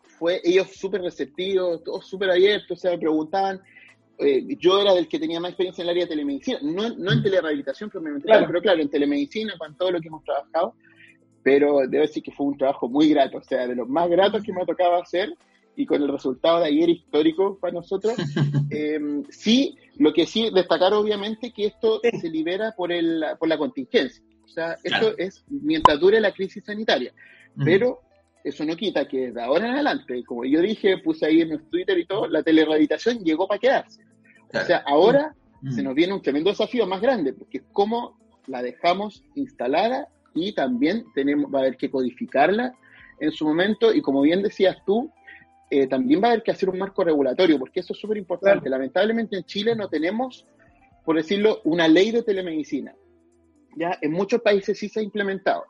[0.02, 3.60] fue ellos súper receptivos, todos súper abiertos, o sea, me preguntaban,
[4.18, 7.12] eh, yo era del que tenía más experiencia en el área de telemedicina, no, no
[7.12, 8.46] en telerehabilitación claro.
[8.46, 10.74] pero claro, en telemedicina, con todo lo que hemos trabajado,
[11.46, 14.42] pero debo decir que fue un trabajo muy grato, o sea, de los más gratos
[14.42, 15.32] que me ha tocado hacer,
[15.76, 18.14] y con el resultado de ayer histórico para nosotros.
[18.68, 18.98] Eh,
[19.30, 24.24] sí, lo que sí destacar obviamente que esto se libera por, el, por la contingencia.
[24.44, 27.12] O sea, esto es mientras dure la crisis sanitaria.
[27.64, 28.00] Pero
[28.42, 31.58] eso no quita que de ahora en adelante, como yo dije, puse ahí en mi
[31.58, 34.02] Twitter y todo, la telerehabilitación llegó para quedarse.
[34.52, 35.36] O sea, ahora
[35.70, 40.52] se nos viene un tremendo desafío más grande, porque es cómo la dejamos instalada y
[40.52, 42.74] también tenemos, va a haber que codificarla
[43.18, 45.10] en su momento y como bien decías tú,
[45.70, 48.70] eh, también va a haber que hacer un marco regulatorio, porque eso es súper importante.
[48.70, 50.46] Lamentablemente en Chile no tenemos,
[51.04, 52.94] por decirlo, una ley de telemedicina.
[53.76, 55.64] Ya en muchos países sí se ha implementado.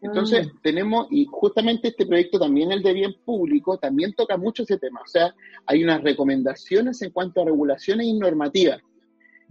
[0.00, 0.60] Entonces, mm.
[0.62, 5.00] tenemos, y justamente este proyecto también, el de bien público, también toca mucho ese tema.
[5.02, 5.34] O sea,
[5.66, 8.80] hay unas recomendaciones en cuanto a regulaciones y normativas,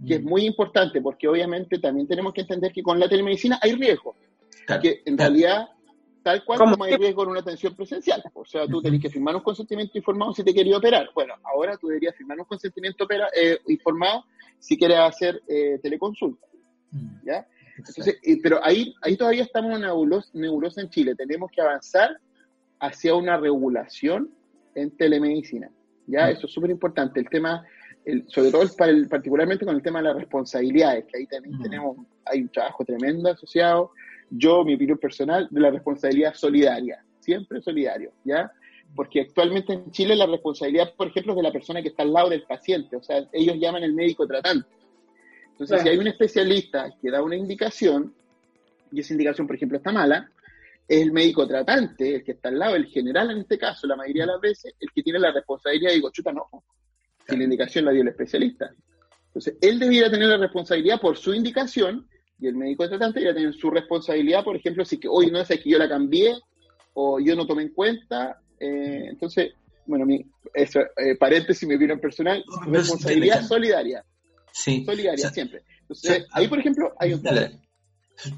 [0.06, 0.28] que es mm.
[0.28, 3.72] muy importante, porque obviamente también tenemos que entender que con la telemedicina hay
[4.66, 4.80] riesgo.
[4.80, 5.68] que en realidad,
[6.22, 8.22] tal cual como hay riesgo en una atención presencial.
[8.32, 11.08] O sea, tú tenés que firmar un consentimiento informado si te querías operar.
[11.14, 14.24] Bueno, ahora tú deberías firmar un consentimiento eh, informado
[14.58, 16.46] si quieres hacer eh, teleconsulta.
[16.90, 17.26] Mm.
[17.26, 17.46] ¿Ya?
[18.42, 19.92] pero ahí, ahí todavía estamos en una
[20.32, 21.14] nebulosa, en Chile.
[21.14, 22.18] Tenemos que avanzar
[22.80, 24.30] hacia una regulación
[24.74, 25.70] en telemedicina.
[26.06, 26.26] ¿ya?
[26.26, 26.30] Mm.
[26.30, 27.20] Eso es súper importante.
[27.20, 27.64] El tema,
[28.04, 31.58] el, sobre todo para el, particularmente con el tema de las responsabilidades, que ahí también
[31.58, 31.62] mm.
[31.62, 33.90] tenemos, hay un trabajo tremendo asociado.
[34.36, 38.50] Yo, mi opinión personal, de la responsabilidad solidaria, siempre solidario, ¿ya?
[38.94, 42.12] Porque actualmente en Chile la responsabilidad, por ejemplo, es de la persona que está al
[42.12, 44.68] lado del paciente, o sea, ellos llaman el médico tratante.
[45.52, 48.12] Entonces, si hay un especialista que da una indicación,
[48.90, 50.28] y esa indicación, por ejemplo, está mala,
[50.86, 53.96] es el médico tratante, el que está al lado, el general en este caso, la
[53.96, 56.48] mayoría de las veces, el que tiene la responsabilidad digo, chuta, no,
[57.26, 58.74] Si la indicación la dio el especialista.
[59.26, 62.08] Entonces, él debiera tener la responsabilidad por su indicación
[62.44, 65.48] y el médico tratante debería tener su responsabilidad, por ejemplo, si que hoy no es
[65.48, 66.34] que yo la cambié
[66.92, 68.38] o yo no tomé en cuenta.
[68.60, 69.54] Eh, entonces,
[69.86, 74.04] bueno, mi, eso, eh, paréntesis, mi opinión personal, responsabilidad solidaria.
[74.52, 74.84] Sí.
[74.84, 75.62] Solidaria, siempre.
[75.80, 77.22] Entonces, ahí, por ejemplo, hay un...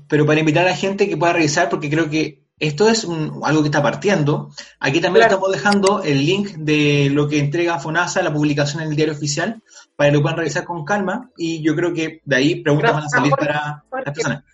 [0.08, 3.06] Pero para invitar a la gente que pueda revisar, porque creo que esto es
[3.42, 4.50] algo que está partiendo.
[4.80, 8.96] Aquí también estamos dejando el link de lo que entrega FONASA, la publicación en el
[8.96, 9.62] diario oficial,
[9.94, 11.30] para que lo puedan revisar con calma.
[11.36, 14.44] Y yo creo que de ahí preguntas van a salir para las personas.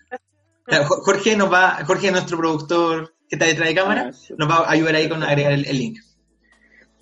[1.05, 4.71] Jorge nos va, Jorge, nuestro productor que está detrás de cámara, ah, nos va a
[4.71, 5.99] ayudar ahí con agregar el, link.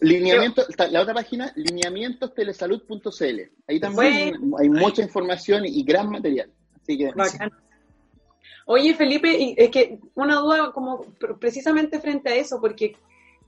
[0.00, 3.40] Lineamiento, la otra página, lineamientostelesalud.cl.
[3.68, 6.50] Ahí también hay mucha información y gran material.
[6.82, 7.10] Así que.
[8.72, 11.00] Oye, Felipe, es que una duda como
[11.40, 12.94] precisamente frente a eso, porque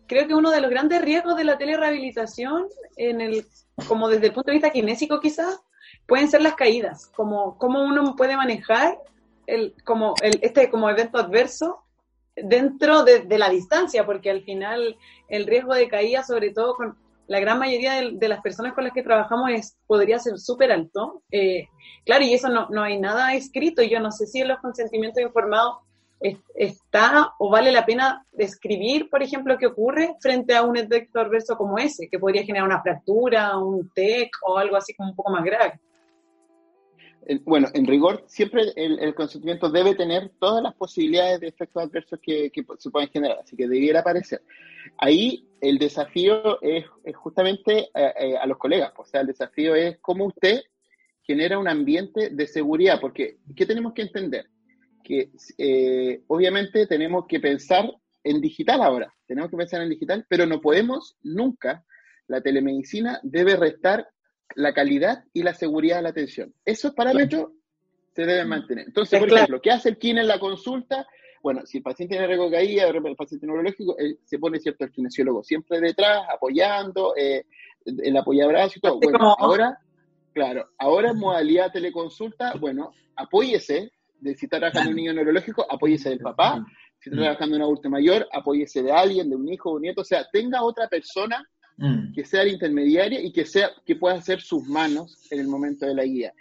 [0.08, 3.46] creo que uno de los grandes riesgos de la telerehabilitación, en el,
[3.86, 5.62] como desde el punto de vista kinésico quizás,
[6.06, 8.98] pueden ser las caídas, como cómo uno puede manejar
[9.46, 11.84] el, como el, este como evento adverso
[12.34, 14.96] dentro de, de, la distancia, porque al final
[15.28, 18.92] el riesgo de caída, sobre todo con la gran mayoría de, las personas con las
[18.92, 21.22] que trabajamos es, podría ser súper alto.
[21.30, 21.68] Eh,
[22.04, 23.82] claro, y eso no, no hay nada escrito.
[23.82, 25.78] Yo no sé si en los consentimientos informados
[26.54, 31.56] está o vale la pena describir, por ejemplo, qué ocurre frente a un efecto adverso
[31.56, 35.32] como ese, que podría generar una fractura, un TEC o algo así como un poco
[35.32, 35.80] más grave.
[37.44, 42.50] Bueno, en rigor, siempre el, consentimiento debe tener todas las posibilidades de efectos adversos que,
[42.78, 44.42] se pueden generar, así que debiera aparecer.
[44.98, 49.98] Ahí el desafío es, justamente eh, eh, a los colegas, o sea, el desafío es
[50.00, 50.62] cómo usted
[51.22, 54.48] genera un ambiente de seguridad, porque ¿qué tenemos que entender?
[55.04, 57.88] Que eh, obviamente tenemos que pensar
[58.24, 61.84] en digital ahora, tenemos que pensar en digital, pero no podemos nunca,
[62.26, 64.08] la telemedicina debe restar
[64.54, 66.54] la calidad y la seguridad de la atención.
[66.64, 67.50] Esos parámetros
[68.14, 68.86] se deben mantener.
[68.86, 71.06] Entonces, por ejemplo, ¿qué hace el quien en la consulta?
[71.42, 75.80] Bueno, si el paciente tiene caída, el paciente neurológico, se pone cierto el kinesiólogo siempre
[75.80, 77.44] detrás, apoyando, eh,
[77.84, 79.00] el apoyabrazo y todo.
[79.00, 79.78] Bueno, ahora,
[80.32, 86.10] claro, ahora en modalidad teleconsulta, bueno, apóyese, de si está trabajando un niño neurológico, apóyese
[86.10, 86.64] del papá,
[87.00, 89.82] si está trabajando en un adulto mayor, apóyese de alguien, de un hijo, de un
[89.82, 91.44] nieto, o sea, tenga otra persona
[91.78, 92.12] Mm.
[92.12, 95.86] que sea el intermediario y que, sea, que pueda hacer sus manos en el momento
[95.86, 96.32] de la guía.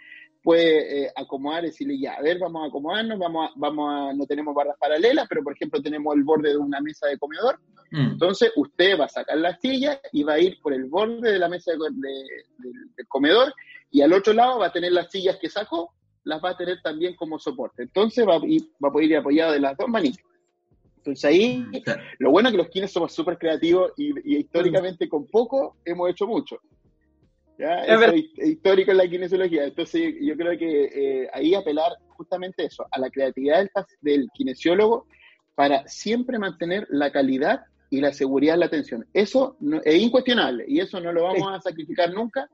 [0.42, 4.26] Puede eh, acomodar, decirle ya, a ver, vamos a acomodarnos, vamos a, vamos a, no
[4.26, 7.60] tenemos barras paralelas, pero por ejemplo tenemos el borde de una mesa de comedor.
[7.90, 8.12] Mm.
[8.12, 11.38] Entonces usted va a sacar la silla y va a ir por el borde de
[11.38, 13.54] la mesa de, del comedor
[13.90, 16.80] y al otro lado va a tener las sillas que sacó, las va a tener
[16.82, 17.84] también como soporte.
[17.84, 20.24] Entonces va, va a poder ir apoyado de las dos manitas.
[21.02, 21.82] Entonces ahí, mm,
[22.18, 26.28] lo bueno es que los kines somos súper creativos y, históricamente con poco hemos hecho
[26.28, 26.60] mucho.
[27.58, 27.84] ¿ya?
[27.84, 29.64] es histórico en la kinesiología.
[29.64, 30.84] Entonces yo creo que
[31.24, 35.06] eh, ahí apelar justamente eso, a la creatividad del, del kinesiólogo
[35.56, 39.04] para siempre mantener la calidad y la seguridad de la atención.
[39.12, 42.48] Eso es incuestionable y eso no lo vamos a sacrificar nunca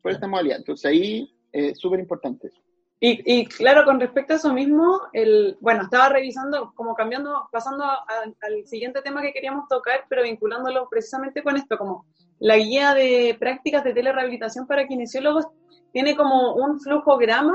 [0.00, 0.58] por esta modalidad.
[0.58, 2.62] Entonces ahí es súper importante eso.
[3.00, 8.66] Y, claro, con respecto a eso mismo, el, bueno, estaba revisando, como cambiando, pasando al
[8.66, 12.06] siguiente tema que queríamos tocar, pero vinculándolo precisamente con esto, como
[12.40, 15.46] la guía de prácticas de telerehabilitación para kinesiólogos
[15.92, 17.54] tiene como un flujograma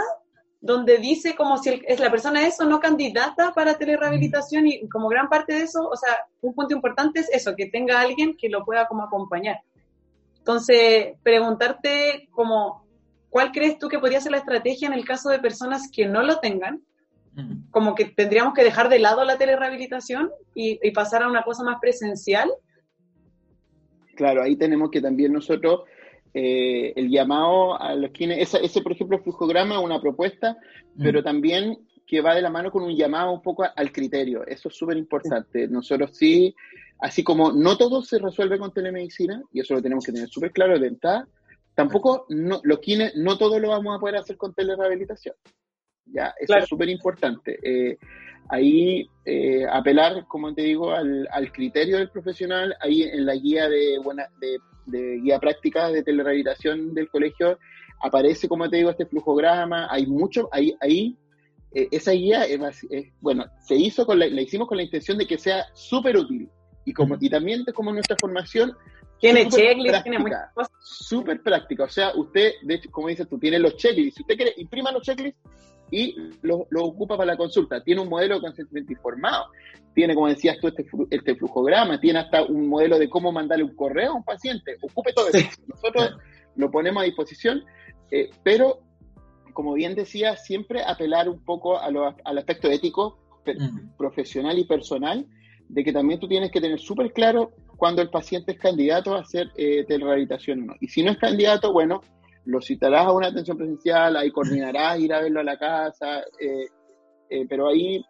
[0.61, 5.09] donde dice como si es la persona es o no candidata para telerehabilitación y como
[5.09, 8.47] gran parte de eso, o sea, un punto importante es eso, que tenga alguien que
[8.47, 9.59] lo pueda como acompañar.
[10.37, 12.82] Entonces, preguntarte como
[13.33, 16.21] ¿cuál crees tú que podría ser la estrategia en el caso de personas que no
[16.21, 16.83] lo tengan?
[17.71, 21.79] Como que tendríamos que dejar de lado la telerehabilitación y, pasar a una cosa más
[21.81, 22.51] presencial.
[24.15, 25.81] Claro, ahí tenemos que también nosotros
[26.35, 30.55] eh, el llamado a los quienes, ese, ese por ejemplo flujograma es una propuesta,
[30.99, 34.45] pero también que va de la mano con un llamado un poco al criterio.
[34.45, 35.67] Eso es súper importante.
[35.67, 36.53] Nosotros sí,
[36.99, 40.51] así como no todo se resuelve con telemedicina, y eso lo tenemos que tener súper
[40.51, 41.27] claro de entrada,
[41.75, 45.35] Tampoco no, los kines, no todo lo vamos a poder hacer con telerehabilitación.
[46.05, 46.33] ¿ya?
[46.39, 47.57] Eso es súper importante.
[47.63, 47.97] Eh,
[48.49, 53.99] ahí eh, apelar, como te digo, al, criterio del profesional, ahí en la guía de,
[54.03, 57.57] buena, de, guía práctica de telerehabilitación del colegio
[58.01, 61.17] aparece, como te digo, este flujograma, hay mucho, ahí, ahí
[61.73, 62.59] eh, esa guía, es,
[63.21, 66.49] bueno, se hizo con la, hicimos con la intención de que sea súper útil
[66.85, 68.75] y como y también como nuestra formación
[69.23, 70.71] tiene checklist, tiene muchas cosas.
[70.81, 71.85] Súper práctica.
[71.85, 74.15] O sea, usted, de hecho, como dices tú, tiene los checklists.
[74.15, 75.39] Si usted quiere, imprima los checklists
[75.91, 77.81] y lo, ocupa para la consulta.
[77.81, 79.45] Tiene un modelo de consentimiento informado.
[79.93, 82.01] Tiene, como decías tú, este, este flujograma.
[82.01, 84.75] Tiene hasta un modelo de cómo mandarle un correo a un paciente.
[84.81, 85.61] Ocupe todo eso.
[85.67, 86.17] Nosotros
[86.55, 87.63] lo ponemos a disposición,
[88.11, 88.81] eh, pero
[89.53, 93.19] como bien decía, siempre apelar un poco a lo, al aspecto ético,
[93.97, 95.27] profesional y personal,
[95.69, 99.21] de que también tú tienes que tener súper claro cuando el paciente es candidato a
[99.21, 100.73] hacer eh, telerehabilitación o no.
[100.79, 102.01] Y si no es candidato, bueno,
[102.45, 106.67] lo citarás a una atención presencial, ahí coordinarás ir a verlo a la casa, eh,
[107.29, 108.03] eh, pero ahí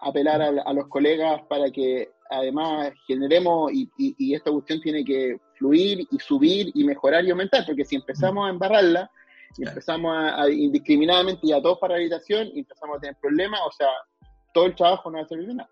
[0.00, 6.00] apelar a, los colegas para que además generemos y, y, esta cuestión tiene que fluir
[6.10, 9.08] y subir y mejorar y aumentar, porque si empezamos a embarrarla
[9.56, 13.70] y empezamos a, indiscriminadamente y a todos para habitación y empezamos a tener problemas, o
[13.70, 13.88] sea,
[14.52, 15.70] todo el trabajo no va a servir de nada.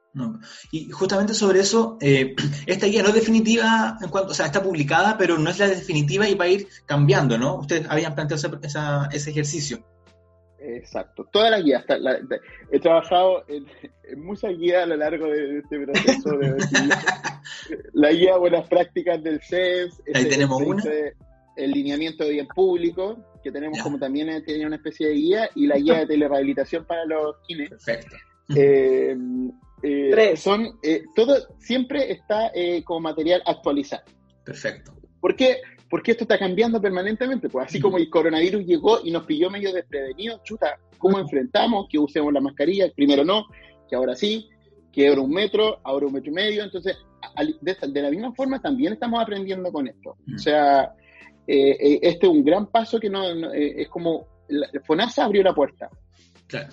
[0.72, 2.34] Y justamente sobre eso, eh,
[2.66, 5.68] esta guía no es definitiva, en cuanto, o sea, está publicada, pero no es la
[5.68, 7.56] definitiva y va a ir cambiando, ¿no?
[7.56, 8.40] Ustedes habían planteado
[9.12, 9.84] ese, ejercicio.
[10.58, 11.26] Exacto.
[11.30, 11.84] Todas las guías.
[12.70, 13.66] he trabajado en,
[14.22, 16.30] muchas guías a lo largo de, este proceso.
[16.36, 16.56] De,
[17.92, 20.02] la guía Buenas Prácticas del CES.
[20.14, 20.82] Ahí tenemos una.
[21.56, 25.50] El lineamiento de bien público, que tenemos como también eh, tiene una especie de guía,
[25.54, 27.68] y la guía de telerehabilitación para los kines.
[27.70, 28.16] Perfecto.
[28.56, 29.16] Eh,
[29.82, 32.52] eh, son, eh, todo siempre está
[32.84, 34.04] como material actualizado.
[34.44, 34.92] Perfecto.
[35.20, 35.58] ¿Por qué?
[35.88, 37.48] Porque esto está cambiando permanentemente.
[37.48, 41.86] Pues así como el coronavirus llegó y nos pilló medio desprevenidos, chuta, ¿cómo enfrentamos?
[41.88, 43.46] Que usemos la mascarilla, primero no,
[43.88, 44.48] que ahora sí,
[44.92, 46.64] que ahora un metro, ahora un metro y medio.
[46.64, 46.96] Entonces,
[47.60, 50.16] de, la misma forma también estamos aprendiendo con esto.
[50.34, 50.92] O sea,
[51.46, 55.90] este es un gran paso que no, es como, la, FONASA abrió la puerta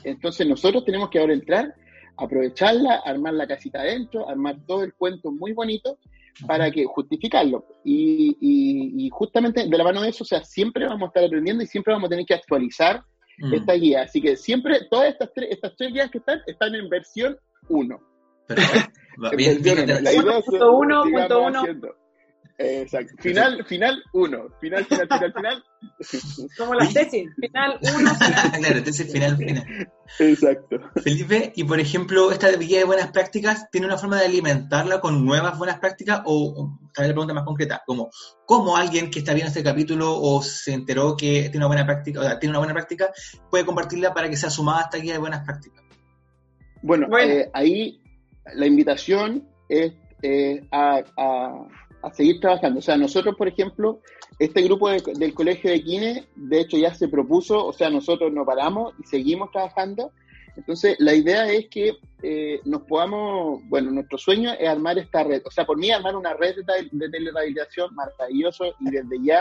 [0.04, 1.74] entonces nosotros tenemos que ahora entrar,
[2.18, 6.00] aprovecharla, armar la casita adentro, armar todo el cuento muy bonito
[6.46, 7.66] para que justificarlo.
[7.84, 11.68] Y, justamente de la mano de eso, o sea, siempre vamos a estar aprendiendo y
[11.68, 13.04] siempre vamos a tener que actualizar
[13.40, 13.54] mm.
[13.54, 14.02] esta guía.
[14.04, 17.38] Así que siempre, todas estas tres, estas tres guías que están, están en versión
[17.70, 18.00] 1.
[19.38, 20.72] bien, bien, la idea es, punto
[22.60, 23.14] Exacto.
[23.20, 24.50] Final, final, uno.
[24.60, 25.64] Final, final, final, final.
[26.58, 27.30] Como la tesis.
[27.40, 28.52] Final, uno, final.
[28.60, 29.92] claro, tesis, final, final.
[30.18, 30.80] Exacto.
[31.04, 35.24] Felipe, y por ejemplo, esta guía de buenas prácticas, ¿tiene una forma de alimentarla con
[35.24, 36.22] nuevas buenas prácticas?
[36.26, 38.10] O, tal vez la pregunta más concreta, como,
[38.46, 42.22] ¿cómo alguien que está viendo este capítulo o se enteró que tiene una buena práctica,
[42.22, 43.12] o sea, tiene una buena práctica,
[43.52, 45.84] puede compartirla para que sea sumada a esta guía de buenas prácticas?
[46.82, 48.02] Bueno, eh, ahí
[48.56, 49.94] la invitación es
[50.72, 51.68] a a
[52.14, 52.80] seguir trabajando.
[52.80, 54.00] O sea, nosotros, por ejemplo,
[54.40, 58.46] este grupo del Colegio de Kine, de hecho, ya se propuso, o sea, nosotros no
[58.46, 60.12] paramos y seguimos trabajando.
[60.56, 65.42] Entonces, la idea es que eh, nos podamos, bueno, nuestro sueño es armar esta red.
[65.46, 69.40] O sea, por mí, armar una red de, de telerehabilitación maravilloso y desde ya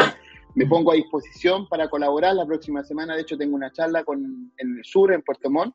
[0.54, 2.34] me pongo a disposición para colaborar.
[2.34, 5.74] La próxima semana, de hecho, tengo una charla con, en el sur, en Puerto Montt,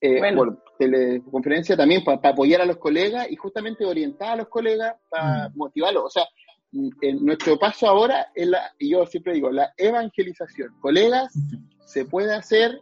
[0.00, 4.94] eh, por teleconferencia también para apoyar a los colegas y justamente orientar a los colegas
[5.08, 5.56] para mm.
[5.56, 6.04] motivarlos.
[6.04, 6.24] O sea,
[6.72, 10.74] en nuestro paso ahora es la, y yo siempre digo, la evangelización.
[10.80, 11.32] Colegas,
[11.84, 12.78] se puede hacer,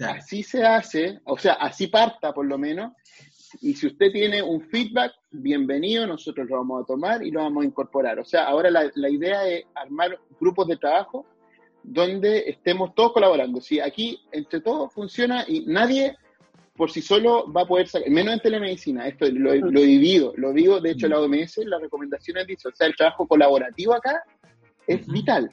[0.00, 2.92] así se hace, o sea, así parta por lo menos.
[3.62, 7.62] Y si usted tiene un feedback, bienvenido, nosotros lo vamos a tomar y lo vamos
[7.64, 8.18] a incorporar.
[8.18, 11.24] O sea, ahora la, la idea es armar grupos de trabajo
[11.82, 13.60] donde estemos todos colaborando.
[13.60, 16.18] Si aquí entre todos funciona y nadie
[16.78, 20.32] por sí solo va a poder sacar, menos en telemedicina, esto lo, lo he vivido,
[20.36, 24.22] lo vivo, de hecho la OMS, las recomendaciones dicen, o sea, el trabajo colaborativo acá
[24.86, 25.50] es vital.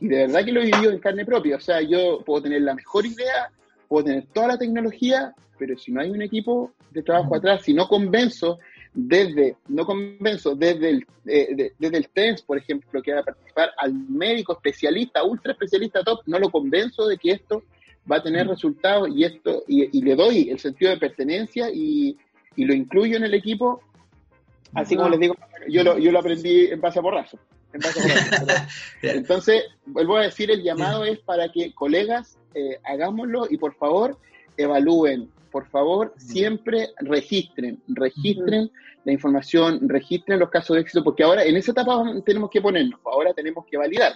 [0.00, 2.62] Y de verdad que lo he vivido en carne propia, o sea, yo puedo tener
[2.62, 3.52] la mejor idea,
[3.86, 7.72] puedo tener toda la tecnología, pero si no hay un equipo de trabajo atrás, si
[7.72, 8.58] no convenzo
[8.92, 13.70] desde, no convenzo desde el, eh, desde el TENS, por ejemplo, que va a participar
[13.78, 17.62] al médico especialista, ultra especialista top, no lo convenzo de que esto
[18.10, 22.16] va a tener resultados y esto y, le doy el sentido de pertenencia y,
[22.56, 23.80] lo incluyo en el equipo,
[24.74, 25.36] así como les digo,
[25.68, 27.38] yo lo, yo lo aprendí en base a borrazo.
[29.02, 34.18] Entonces, vuelvo a decir, el llamado es para que colegas eh, hagámoslo y por favor
[34.56, 38.72] evalúen, por favor siempre registren, registren
[39.04, 42.98] la información, registren los casos de éxito, porque ahora en esa etapa tenemos que ponernos,
[43.04, 44.14] ahora tenemos que validar.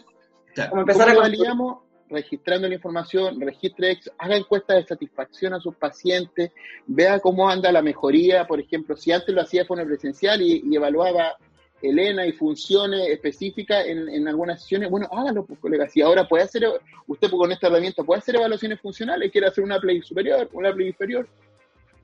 [0.68, 1.78] Como empezar a validamos
[2.12, 6.52] registrando la información, registre, haga encuestas de satisfacción a sus pacientes,
[6.86, 10.62] vea cómo anda la mejoría, por ejemplo, si antes lo hacía de forma presencial y,
[10.74, 11.36] evaluaba
[11.80, 15.88] Elena y funciones específicas en, algunas sesiones, bueno, hágalo, pues, colega.
[15.88, 16.62] Si ahora puede hacer,
[17.08, 20.88] usted con esta herramienta puede hacer evaluaciones funcionales, quiere hacer una play superior, una play
[20.88, 21.26] inferior,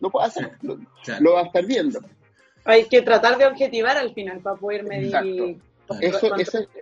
[0.01, 2.01] lo puede hacer, lo, va a estar viendo.
[2.65, 5.61] Hay que tratar de objetivar al final para poder medir.
[6.01, 6.35] Eso,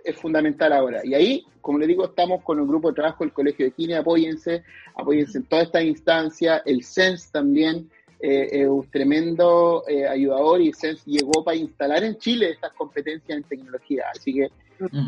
[0.03, 1.01] es fundamental ahora.
[1.03, 3.95] Y ahí, como le digo, estamos con un grupo de trabajo del Colegio de Kine,
[3.95, 4.63] apóyense,
[4.95, 6.61] apóyense en toda esta instancia.
[6.65, 7.89] El SENS también
[8.19, 13.37] eh, es un tremendo eh, ayudador y SENS llegó para instalar en Chile estas competencias
[13.37, 14.05] en tecnología.
[14.13, 14.49] Así que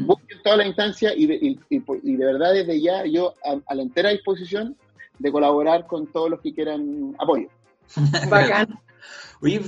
[0.06, 4.10] busquen toda la instancia y de, y, de verdad desde ya yo a, la entera
[4.10, 4.76] disposición
[5.20, 7.50] de colaborar con todos los que quieran apoyo.
[8.30, 8.80] Bacán.
[9.42, 9.62] Oye,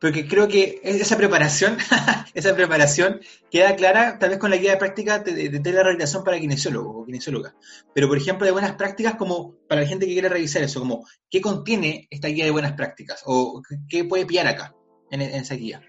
[0.00, 1.76] porque creo que esa preparación,
[2.34, 3.20] esa preparación
[3.50, 7.04] queda clara tal vez con la guía de práctica de, de, telerehabilitación para kinesiólogos o
[7.06, 7.54] kinesiólogas.
[7.94, 11.06] Pero, por ejemplo, de buenas prácticas como para la gente que quiere revisar eso, como
[11.30, 14.74] qué contiene esta guía de buenas prácticas o qué puede pillar acá
[15.10, 15.80] en, esa guía.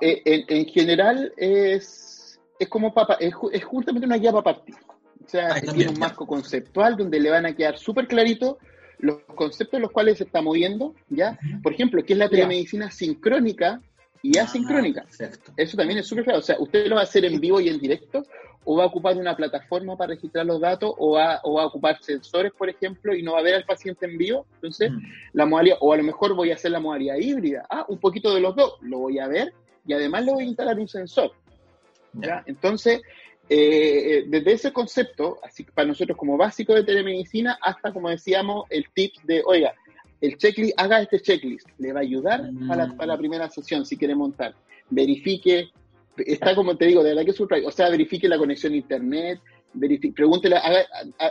[0.00, 4.74] Eh, en, general es, es como para, es, justamente una guía para partir.
[5.24, 8.58] O sea, ah, tiene un marco conceptual donde le van a quedar súper clarito
[9.00, 11.38] los conceptos en los cuales se está moviendo, ¿ya?
[11.62, 13.80] Por ejemplo, ¿qué es la telemedicina sincrónica
[14.22, 15.06] y ah, asincrónica?
[15.56, 16.40] Eso también es súper claro.
[16.40, 18.24] O sea, ¿usted lo va a hacer en vivo y en directo?
[18.64, 20.92] ¿O va a ocupar una plataforma para registrar los datos?
[20.98, 23.64] ¿O va, o va a ocupar sensores, por ejemplo, y no va a ver al
[23.64, 24.46] paciente en vivo?
[24.56, 24.98] Entonces, mm.
[25.32, 27.66] la modalidad, o a lo mejor voy a hacer la modalidad híbrida.
[27.70, 28.74] Ah, un poquito de los dos.
[28.82, 29.54] Lo voy a ver
[29.86, 31.32] y además le voy a instalar un sensor.
[32.12, 32.42] ¿ya?
[32.46, 33.00] Entonces,
[33.52, 38.64] eh, eh, desde ese concepto, así para nosotros como básico de telemedicina, hasta como decíamos,
[38.70, 39.74] el tip de, oiga,
[40.20, 44.14] el checklist, haga este checklist, le va a ayudar para, la, primera sesión si quiere
[44.14, 44.54] montar.
[44.88, 45.68] Verifique,
[46.16, 49.40] está como te digo, de verdad que es o sea, verifique la conexión a internet,
[50.14, 50.56] pregúntele,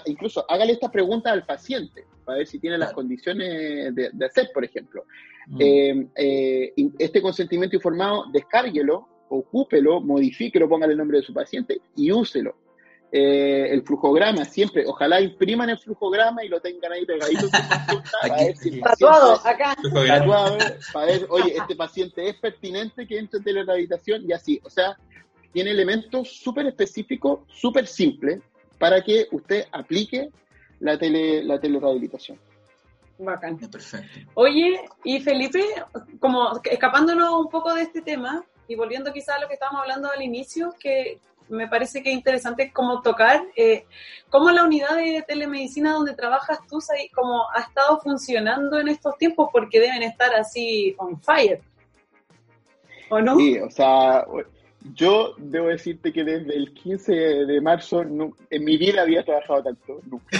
[0.06, 4.66] incluso hágale esta pregunta al paciente para ver si tiene las condiciones de, hacer, por
[4.66, 5.06] ejemplo.
[5.48, 5.58] Mm.
[6.16, 12.56] Eh, este consentimiento informado, descárguelo ocúpelo, modifíquelo, póngale el nombre de su paciente y úselo.
[13.12, 17.48] Eh, el flujograma, siempre, ojalá impriman el flujograma y lo tengan ahí pegadito.
[18.84, 19.76] tatuado, acá.
[20.08, 20.58] Tatuado,
[20.94, 24.60] para ver, oye, este paciente es pertinente que entre en telerehabilitación y así.
[24.64, 24.96] O sea,
[25.52, 28.42] tiene elementos súper específicos, súper simples,
[28.78, 30.30] para que usted aplique
[30.80, 32.38] la, tele, la telerehabilitación.
[33.18, 33.58] Bacán.
[33.58, 34.32] Perfecto.
[34.36, 35.62] Oye, y Felipe,
[36.20, 40.10] como escapándonos un poco de este tema, y volviendo quizás a lo que estábamos hablando
[40.10, 43.86] al inicio, que me parece que es interesante como tocar, eh,
[44.30, 46.78] cómo la unidad de telemedicina donde trabajas tú,
[47.14, 51.62] cómo ha estado funcionando en estos tiempos, porque deben estar así on fire.
[53.10, 53.38] ¿O no?
[53.38, 54.24] Sí, o sea,
[54.96, 60.02] yo debo decirte que desde el 15 de marzo en mi vida había trabajado tanto.
[60.06, 60.38] Nunca,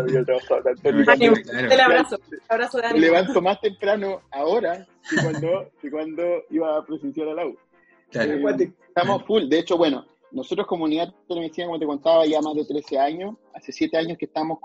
[0.00, 0.88] había trabajado tanto.
[0.88, 2.18] El abrazo,
[2.48, 7.46] abrazo de levanto más temprano ahora que cuando, que cuando iba a presenciar a la
[7.46, 7.56] U.
[8.14, 9.48] Eh, estamos full.
[9.48, 13.36] De hecho, bueno, nosotros comunidad de telemedicina, como te contaba, ya más de 13 años,
[13.54, 14.58] hace 7 años que estamos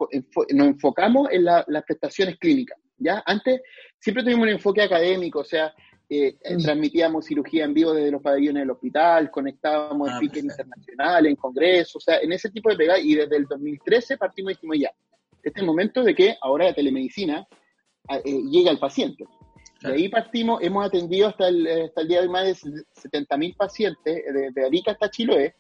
[0.50, 2.78] nos enfocamos en las prestaciones clínicas.
[2.98, 3.24] ¿ya?
[3.26, 3.62] Antes
[4.00, 5.74] siempre tuvimos un enfoque académico, o sea,
[6.10, 11.30] eh, transmitíamos cirugía en vivo desde los pabellones del hospital, conectábamos en ah, piques internacionales,
[11.30, 14.56] en congresos, o sea, en ese tipo de pegadas, y desde el 2013 partimos y
[14.56, 14.92] dijimos ya,
[15.38, 17.48] este es el momento de que ahora la telemedicina
[18.10, 19.26] eh, llegue al paciente.
[19.82, 23.58] De ahí partimos, hemos atendido hasta el, hasta el día de hoy más de 70.000
[23.58, 24.24] pacientes,
[24.54, 25.56] de Arica hasta Chiloé,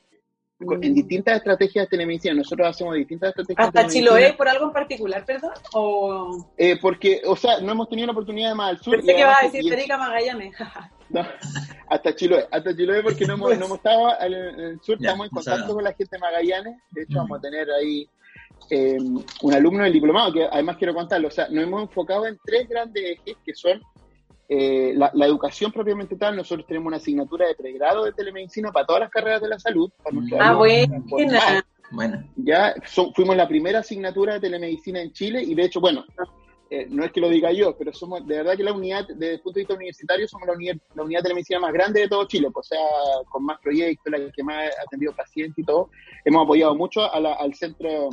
[0.60, 0.95] en mm.
[0.95, 2.34] distintas estrategias de telemedicina.
[2.36, 5.51] Nosotros hacemos distintas estrategias ¿Hasta Chiloé por algo en particular, perdón?
[5.74, 6.45] ¿O...
[6.58, 8.95] Eh, porque, o sea, no hemos tenido la oportunidad de más al sur.
[8.97, 10.56] Pensé que vas a decir Federica Magallanes.
[11.10, 11.26] no,
[11.89, 12.47] hasta Chiloé.
[12.51, 13.60] Hasta Chiloé porque no hemos, pues.
[13.60, 16.78] no hemos estado en el sur, estamos en contacto con la gente de Magallanes.
[16.91, 18.08] De hecho, vamos a tener ahí
[18.70, 18.97] eh,
[19.41, 21.28] un alumno del diplomado, que además quiero contarlo.
[21.28, 23.82] O sea, nos hemos enfocado en tres grandes ejes que son
[24.50, 29.02] eh, la, educación propiamente tal, nosotros tenemos una asignatura de pregrado de telemedicina para todas
[29.02, 29.91] las carreras de la salud.
[30.39, 30.54] ah,
[31.91, 32.24] bueno.
[32.36, 32.74] Ya
[33.16, 36.04] fuimos la primera asignatura de telemedicina en Chile y de hecho, bueno,
[36.70, 39.36] eh, no es que lo diga yo, pero somos de verdad que la unidad, desde
[39.36, 42.08] el punto de vista universitario, somos la unidad, la unidad de telemedicina más grande de
[42.08, 42.84] todo Chile, pues, o sea,
[43.30, 45.89] con más proyectos, la que más ha atendido pacientes y todo.
[46.26, 48.10] Hemos apoyado mucho al centro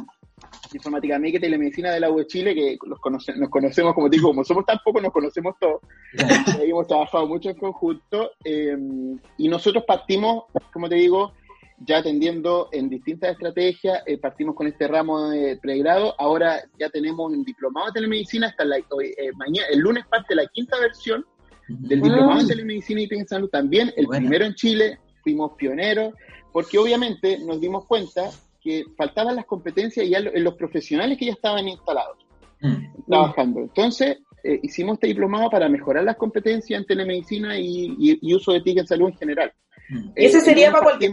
[0.72, 2.99] informática médica y telemedicina de la U de Chile, que los
[3.36, 5.80] nos conocemos, como digo, como somos tan pocos, nos conocemos todos.
[6.62, 11.32] hemos trabajado mucho en conjunto em, y nosotros partimos, como te digo,
[11.78, 17.32] ya atendiendo en distintas estrategias, eh, partimos con este ramo de pregrado, ahora ya tenemos
[17.32, 21.24] un diplomado de telemedicina, hasta la, eh, mañana, el lunes parte la quinta versión
[21.68, 26.14] del diplomado de telemedicina y salud, también el primero en Chile, fuimos pioneros,
[26.53, 28.30] porque obviamente nos dimos cuenta
[28.61, 32.18] que faltaban las competencias ya en los profesionales que ya estaban instalados,
[32.61, 33.06] mm.
[33.08, 33.61] trabajando.
[33.61, 38.78] Entonces, eh, hicimos este diplomado para mejorar las competencias en telemedicina y, uso de TIC
[38.78, 39.52] en salud en general.
[39.88, 40.11] Mm.
[40.14, 41.12] ¿Ese eh, sería para cualquier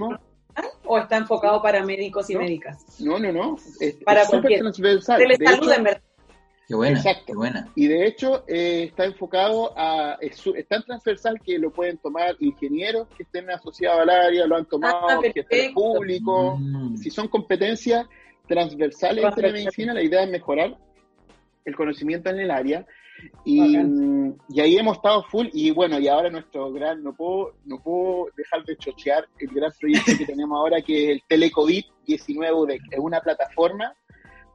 [0.85, 2.99] o está enfocado para médicos y médicas?
[2.99, 3.57] No, no, no.
[3.79, 4.61] Es, para cualquier.
[4.61, 5.21] transversal.
[5.43, 6.01] salud en verdad.
[6.68, 7.34] Qué buena, Exacto.
[7.34, 7.72] buena.
[7.76, 13.07] Y de hecho eh, está enfocado a, es, tan transversal que lo pueden tomar ingenieros
[13.15, 16.57] que estén asociados al área, lo han tomado, ah, que estén público.
[16.57, 16.97] Mm.
[16.97, 18.05] Si son competencias
[18.47, 20.78] transversales en telemedicina, la idea es mejorar
[21.63, 22.86] el conocimiento en el área.
[23.45, 23.78] Y,
[24.49, 28.28] y, ahí hemos estado full y bueno, y ahora nuestro gran, no puedo, no puedo
[28.36, 32.99] dejar de chochear el gran proyecto que tenemos ahora que es el Telecovid 19 es
[32.99, 33.95] una plataforma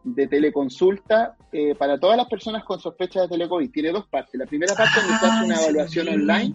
[0.04, 3.70] de teleconsulta eh, para todas las personas con sospecha de telecovid.
[3.70, 4.34] Tiene dos partes.
[4.34, 6.54] La primera parte donde se hace una ah, evaluación online,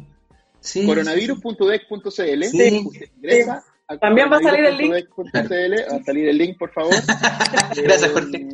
[0.60, 2.44] sí, coronavirus.dec.cl,
[3.18, 3.64] ingresa
[4.02, 4.94] también va a salir el link.
[5.34, 6.94] Va a salir el link, por favor.
[7.76, 8.48] gracias, Jorge.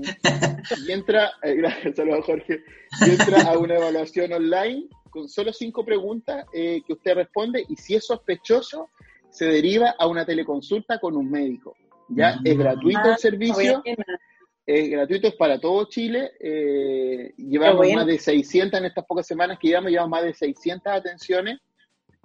[0.85, 2.63] Y entra, eh, gracias, saludos, Jorge.
[3.01, 7.75] Y entra a una evaluación online con solo cinco preguntas eh, que usted responde y
[7.75, 8.89] si es sospechoso,
[9.31, 11.75] se deriva a una teleconsulta con un médico.
[12.09, 13.83] Ya es gratuito el ah, servicio.
[14.66, 16.32] Es gratuito, es para todo Chile.
[16.39, 20.93] Eh, llevamos más de 600 en estas pocas semanas que llevamos, llevamos más de 600
[20.93, 21.59] atenciones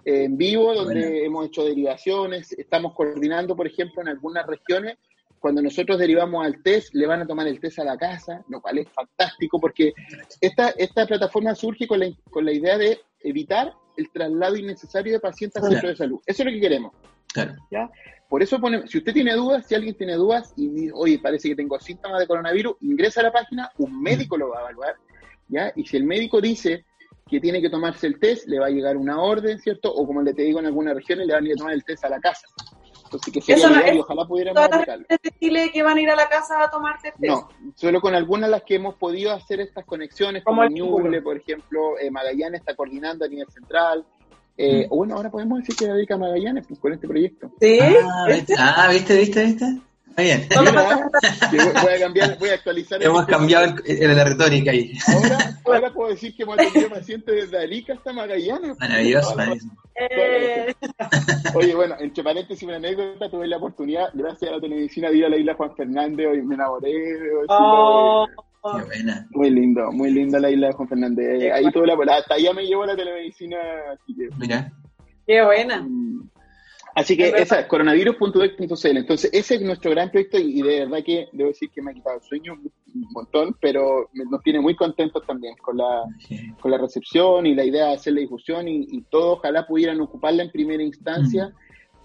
[0.05, 4.97] en vivo, donde hemos hecho derivaciones, estamos coordinando, por ejemplo, en algunas regiones,
[5.39, 8.61] cuando nosotros derivamos al test, le van a tomar el test a la casa, lo
[8.61, 9.93] cual es fantástico, porque
[10.41, 15.19] esta, esta plataforma surge con la, con la idea de evitar el traslado innecesario de
[15.19, 16.19] pacientes al centro de salud.
[16.25, 16.93] Eso es lo que queremos.
[17.33, 17.55] Claro.
[17.71, 17.89] ¿ya?
[18.29, 21.49] Por eso ponemos, si usted tiene dudas, si alguien tiene dudas y dice, oye, parece
[21.49, 24.95] que tengo síntomas de coronavirus, ingresa a la página, un médico lo va a evaluar,
[25.47, 25.73] ¿ya?
[25.75, 26.85] Y si el médico dice
[27.27, 29.91] que tiene que tomarse el test, le va a llegar una orden, ¿cierto?
[29.91, 31.83] O como le te digo en algunas regiones, le van a ir a tomar el
[31.83, 32.47] test a la casa.
[33.03, 36.09] Entonces, que sería no, y ojalá pudiéramos ¿Todas las de Chile que van a ir
[36.11, 37.33] a la casa a tomarte el test?
[37.33, 41.97] No, solo con algunas las que hemos podido hacer estas conexiones, como, Ñuble, por ejemplo,
[41.99, 44.05] eh, Magallanes está coordinando a nivel central.
[44.61, 44.89] Eh, mm.
[44.89, 47.49] Bueno, ahora podemos decir que dedica Magallanes pues, con este proyecto.
[47.61, 47.79] Sí.
[47.81, 48.55] Ah, ¿viste?
[48.57, 49.65] Ah, ¿viste, viste, viste?
[50.17, 50.47] bien.
[51.81, 53.01] voy a cambiar, voy a actualizar.
[53.01, 54.91] Hemos cambiado el, la retórica ahí.
[55.07, 58.77] Ahora, ahora puedo decir que hemos atendido pacientes desde Arica hasta Magallanes.
[58.77, 59.37] Maravilloso,
[59.95, 60.75] eh.
[61.55, 65.25] Oye, bueno, entre paréntesis, una anécdota, tuve la oportunidad, gracias a la telemedicina, de ir
[65.25, 66.93] a la isla Juan Fernández, hoy me enamoré.
[67.47, 68.27] Oh.
[68.61, 69.27] Qué buena.
[69.31, 71.51] Muy lindo, muy linda la isla de Juan Fernández.
[71.53, 73.57] Ahí tuve la hasta allá me llevó la telemedicina.
[74.37, 74.71] Mira.
[75.25, 75.81] Qué buena.
[75.81, 76.29] Mm.
[76.95, 78.97] Así que esa es coronavirus.ex.cl.
[78.97, 81.93] Entonces, ese es nuestro gran proyecto y de verdad que debo decir que me ha
[81.93, 86.03] quitado el sueño un montón, pero nos tiene muy contentos también con la,
[86.59, 89.33] con la recepción y la idea de hacer la difusión y, todo.
[89.33, 91.53] Ojalá pudieran ocuparla en primera instancia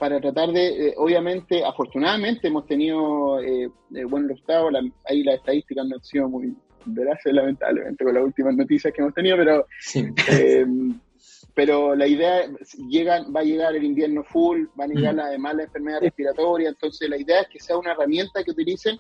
[0.04, 4.70] para tratar de, eh, obviamente, afortunadamente hemos tenido eh, eh buenos resultados.
[5.06, 9.14] ahí las estadísticas no han sido muy veraces, lamentablemente, con las últimas noticias que hemos
[9.14, 9.66] tenido, pero.
[10.30, 10.66] Eh,
[11.54, 12.50] pero la idea
[12.86, 15.20] llega, va a llegar el invierno full, van a llegar mm.
[15.20, 18.98] además la enfermedad respiratoria, entonces la idea es que sea una herramienta que utilicen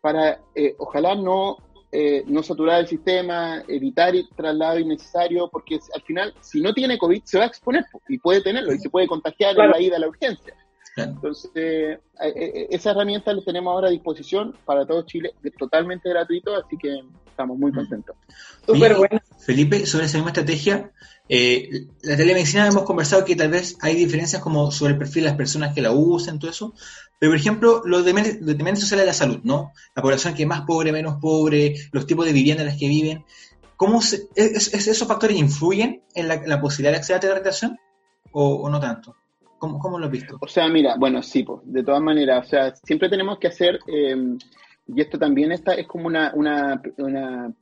[0.00, 1.58] para, eh, ojalá no,
[1.92, 6.98] eh, no saturar el sistema, evitar el traslado innecesario, porque al final, si no tiene
[6.98, 9.96] COVID, se va a exponer y puede tenerlo y se puede contagiar en la ida
[9.96, 10.54] a la urgencia.
[10.96, 11.98] Entonces, eh,
[12.70, 17.00] esa herramienta la tenemos ahora a disposición para todo Chile, es totalmente gratuito, así que
[17.26, 17.74] estamos muy mm.
[17.74, 18.16] contentos.
[18.66, 19.20] Súper bueno.
[19.38, 20.90] Felipe, sobre esa misma estrategia,
[21.28, 25.30] eh, la telemedicina hemos conversado que tal vez hay diferencias como sobre el perfil de
[25.30, 26.74] las personas que la usan, todo eso,
[27.18, 29.72] pero por ejemplo, los demandas sociales de la salud, ¿no?
[29.94, 32.88] La población que es más pobre, menos pobre, los tipos de vivienda en las que
[32.88, 33.24] viven,
[33.76, 37.78] ¿cómo es, esos factores influyen en la, posibilidad de acceder a teleradiación
[38.32, 39.16] o, no tanto?
[39.60, 40.38] ¿Cómo, ¿Cómo, lo has visto?
[40.40, 43.78] O sea, mira, bueno, sí, pues, de todas maneras, o sea, siempre tenemos que hacer,
[43.86, 44.16] eh,
[44.88, 47.52] y esto también está, es como una, una, una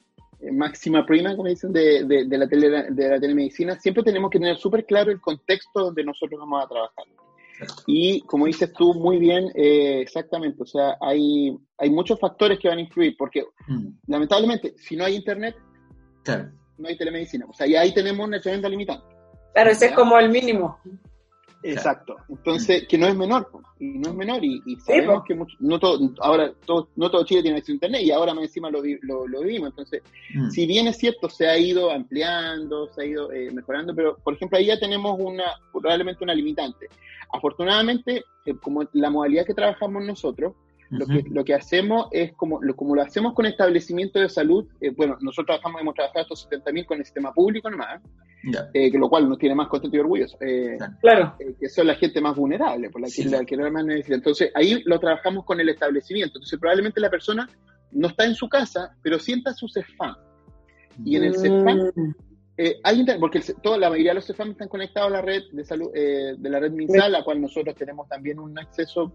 [0.52, 4.86] máxima prima, como dicen, de, de, la de la telemedicina, siempre tenemos que tener súper
[4.86, 7.04] claro el contexto donde nosotros vamos a trabajar.
[7.88, 12.68] Y como dices tú muy bien, eh, exactamente, o sea, hay, hay muchos factores que
[12.68, 13.88] van a influir, porque mm.
[14.06, 15.56] lamentablemente, si no hay internet,
[16.78, 17.46] no hay telemedicina.
[17.48, 19.04] O sea, y ahí tenemos una tremenda limitante.
[19.52, 20.78] Claro, ese es como el mínimo.
[21.62, 22.16] Exacto.
[22.28, 23.48] Entonces, que no es menor,
[23.80, 27.58] y no es menor, y, sabemos que no todo, ahora todo, no todo Chile tiene
[27.58, 29.70] acceso a internet, y ahora más encima lo, lo, vivimos.
[29.70, 30.02] Entonces,
[30.34, 30.50] mm.
[30.50, 34.34] si bien es cierto, se ha ido ampliando, se ha ido eh, mejorando, pero por
[34.34, 36.88] ejemplo, ahí ya tenemos una, probablemente una limitante.
[37.32, 40.54] Afortunadamente, eh, como la modalidad que trabajamos nosotros,
[40.90, 44.66] lo, que, lo que hacemos es, como lo, como lo hacemos con establecimientos de salud,
[44.80, 48.00] eh, bueno, nosotros trabajamos, hemos trabajado estos 70.000 con el sistema público nomás,
[48.72, 50.36] eh, que lo cual nos tiene más contento y orgulloso.
[50.40, 51.34] Eh, claro.
[51.38, 54.14] que son la gente más vulnerable, por la que, la que más necesita.
[54.14, 56.38] Entonces, ahí lo trabajamos con el establecimiento.
[56.38, 57.48] Entonces, probablemente la persona
[57.92, 60.16] no está en su casa, pero sienta su CEFAM.
[61.04, 62.14] Y en el CEFAM mm.
[62.84, 65.92] hay porque toda la mayoría de los CEFAM están conectados a la red de salud
[65.92, 69.12] de la red MinSal, a la cual nosotros tenemos también un acceso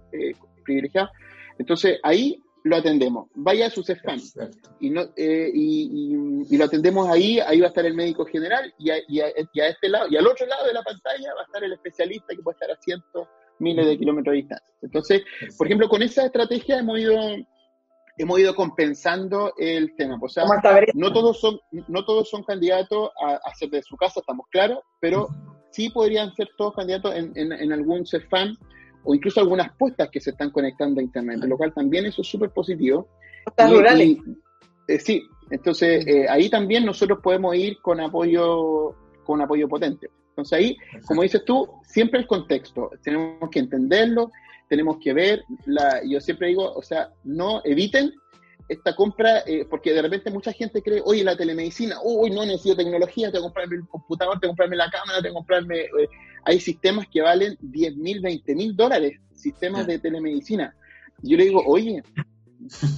[0.64, 1.10] privilegiado.
[1.58, 3.30] Entonces ahí lo atendemos.
[3.36, 4.20] Vaya a su CEFAM
[4.80, 8.90] y, no, eh, y, lo atendemos ahí, ahí va a estar el médico general y
[8.90, 11.64] a, y, a, este lado, y al otro lado de la pantalla va a estar
[11.64, 13.28] el especialista que puede estar a cientos,
[13.60, 14.74] miles de kilómetros de distancia.
[14.82, 15.24] Entonces,
[15.58, 17.18] por ejemplo, con esa estrategia hemos ido
[18.18, 20.18] hemos ido compensando el tema.
[20.22, 20.46] O sea,
[20.94, 25.30] no todos son, no todos son candidatos a, hacer de su casa, estamos claros, pero
[25.72, 28.56] sí podrían ser todos candidatos en, en, algún CEFAM
[29.04, 32.28] o incluso algunas puestas que se están conectando a Internet, lo cual también eso es
[32.28, 33.08] súper positivo.
[33.58, 34.18] rurales.
[34.88, 40.10] Eh, sí, entonces eh, ahí también nosotros podemos ir con apoyo, con apoyo potente.
[40.30, 44.32] Entonces ahí, como dices tú, siempre el contexto, tenemos que entenderlo,
[44.68, 48.12] tenemos que ver, la, yo siempre digo, o sea, no eviten
[48.68, 52.78] esta compra, eh, porque de repente mucha gente cree, oye, la telemedicina, uy, no necesito
[52.78, 55.80] tecnología, tengo que comprarme el computador, tengo que comprarme la cámara, tengo que comprarme...
[55.80, 56.10] Eh,
[56.46, 60.76] hay sistemas que valen 10 mil, 20 mil dólares, sistemas de telemedicina.
[61.22, 62.04] Yo le digo, oye,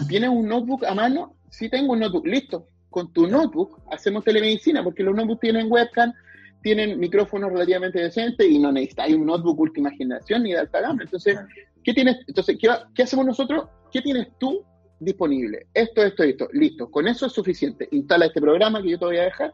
[0.07, 1.35] ¿tienes un notebook a mano?
[1.49, 2.67] Sí tengo un notebook, listo.
[2.89, 6.13] Con tu notebook hacemos telemedicina, porque los notebooks tienen webcam,
[6.61, 11.03] tienen micrófonos relativamente decentes y no necesitáis un notebook última generación ni de alta gama.
[11.03, 11.37] Entonces,
[11.83, 12.17] ¿qué tienes?
[12.27, 13.67] Entonces, ¿qué, hacemos nosotros?
[13.91, 14.65] ¿Qué tienes tú
[15.05, 15.67] disponible?
[15.73, 16.47] Esto, esto, esto.
[16.51, 16.91] Listo.
[16.91, 17.87] Con eso es suficiente.
[17.91, 19.53] Instala este programa que yo te voy a dejar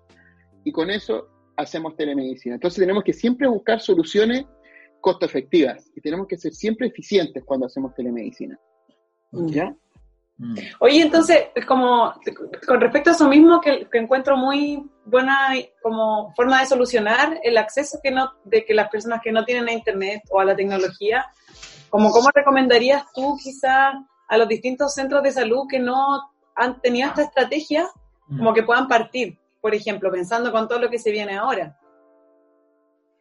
[0.64, 1.28] y con eso
[1.58, 2.56] hacemos telemedicina.
[2.56, 4.46] Entonces, tenemos que siempre buscar soluciones
[5.02, 8.58] costo efectivas y tenemos que ser siempre eficientes cuando hacemos telemedicina.
[9.32, 9.76] ¿Ya?
[10.38, 10.56] Mm.
[10.80, 12.14] Oye, entonces, como
[12.68, 15.50] con respecto a eso mismo, que, encuentro muy buena
[15.82, 19.68] como forma de solucionar el acceso que no, de que las personas que no tienen
[19.68, 21.26] a Internet o a la tecnología,
[21.90, 23.94] como cómo recomendarías tú quizá
[24.32, 26.22] a los distintos centros de salud que no
[26.56, 27.90] han tenido esta estrategia,
[28.30, 28.54] como mm.
[28.54, 31.78] que puedan partir, por ejemplo, pensando con todo lo que se viene ahora?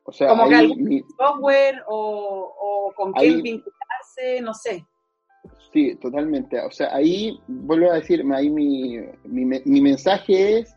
[0.04, 4.86] O sea, como que algún software o, o con quién vincularse, no sé.
[5.72, 6.61] Sí, totalmente.
[6.61, 10.76] O sea, ahí vuelvo a decir, ahí mi, mi, mensaje es,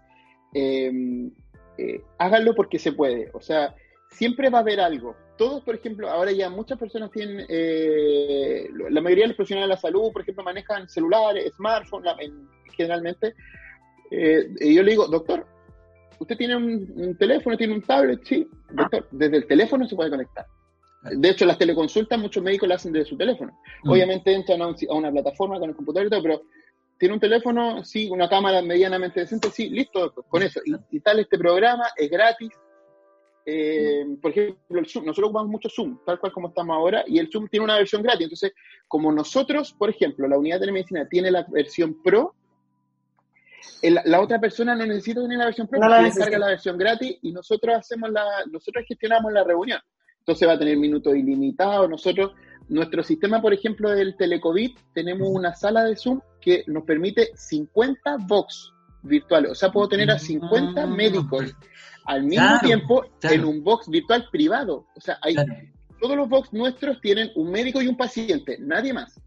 [0.55, 1.31] em,
[1.77, 3.29] eh, háganlo porque se puede.
[3.36, 3.75] O sea,
[4.09, 5.15] siempre va a haber algo.
[5.38, 9.75] Todos, por ejemplo, ahora ya muchas personas tienen, eh, la mayoría de los profesionales de
[9.75, 12.13] la salud, por ejemplo, manejan celulares, smartphones,
[12.75, 13.34] generalmente.
[14.11, 15.45] Eh, y yo le digo, doctor,
[16.19, 18.23] ¿usted tiene un, un, teléfono, tiene un tablet?
[18.23, 20.45] Sí, doctor, desde el teléfono se puede conectar.
[21.03, 23.59] De hecho, las teleconsultas muchos médicos las hacen desde su teléfono.
[23.84, 23.89] Mm.
[23.89, 26.41] Obviamente entran a, una plataforma con el computador y todo, pero
[26.97, 30.61] tiene un teléfono, sí, una cámara medianamente decente, sí, listo, con eso.
[30.91, 32.51] Y, tal, este programa es gratis.
[33.46, 37.20] Eh, por ejemplo, el Zoom, nosotros ocupamos mucho Zoom, tal cual como estamos ahora, y
[37.20, 38.24] el Zoom tiene una versión gratis.
[38.24, 38.54] Entonces,
[38.88, 42.36] como nosotros, por ejemplo, la unidad de telemedicina tiene la versión Pro,
[43.82, 47.18] la otra persona no necesita tener la versión Pro, no la descarga la versión gratis
[47.22, 49.80] y nosotros hacemos la, nosotros gestionamos la reunión.
[50.20, 51.89] Entonces va a tener minutos ilimitados.
[51.89, 52.32] Nosotros,
[52.70, 58.18] nuestro sistema, por ejemplo, del Telecovid, tenemos una sala de Zoom que nos permite 50
[58.26, 58.72] box
[59.02, 59.52] virtuales.
[59.52, 61.54] O sea, puedo tener a 50 ah, médicos
[62.06, 64.88] al mismo tiempo en un box virtual privado.
[64.95, 65.36] O sea, hay,
[65.99, 69.20] todos los box nuestros tienen un médico y un paciente, nadie más.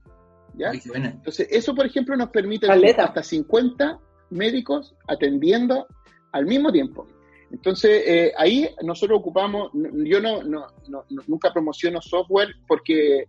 [0.54, 0.72] ¿ya?
[0.94, 3.98] Entonces, eso, por ejemplo, nos permite hasta 50
[4.30, 5.86] médicos atendiendo
[6.32, 7.06] al mismo tiempo.
[7.50, 13.28] Entonces, eh, ahí nosotros ocupamos, yo no, no, no, nunca promociono software porque,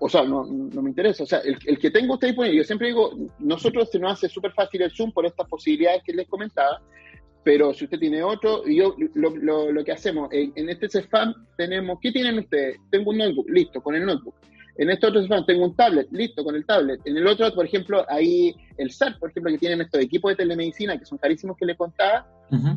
[0.00, 1.22] o sea, no, no me interesa.
[1.22, 4.28] O sea, el, el que tengo usted disponible, yo siempre digo, nosotros se nos hace
[4.28, 6.82] súper fácil el Zoom por estas posibilidades que les comentaba,
[7.44, 11.34] pero si usted tiene otro, yo lo, lo, lo que hacemos, en, en este CEFAM
[11.56, 12.78] tenemos, ¿qué tienen ustedes?
[12.90, 14.34] Tengo un notebook, listo, con el notebook.
[14.76, 17.00] En este otro CEFAM tengo un tablet, listo, con el tablet.
[17.04, 20.36] En el otro, por ejemplo, ahí el SAT, por ejemplo, que tienen estos equipos de
[20.36, 22.26] telemedicina que son carísimos que les contaba,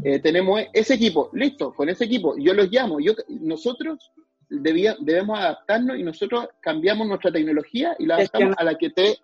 [0.03, 4.11] eh, tenemos ese equipo, listo, con ese equipo, yo los llamo, yo, nosotros
[4.49, 9.17] debía, debemos adaptarnos y nosotros cambiamos nuestra tecnología y la adaptamos a la que te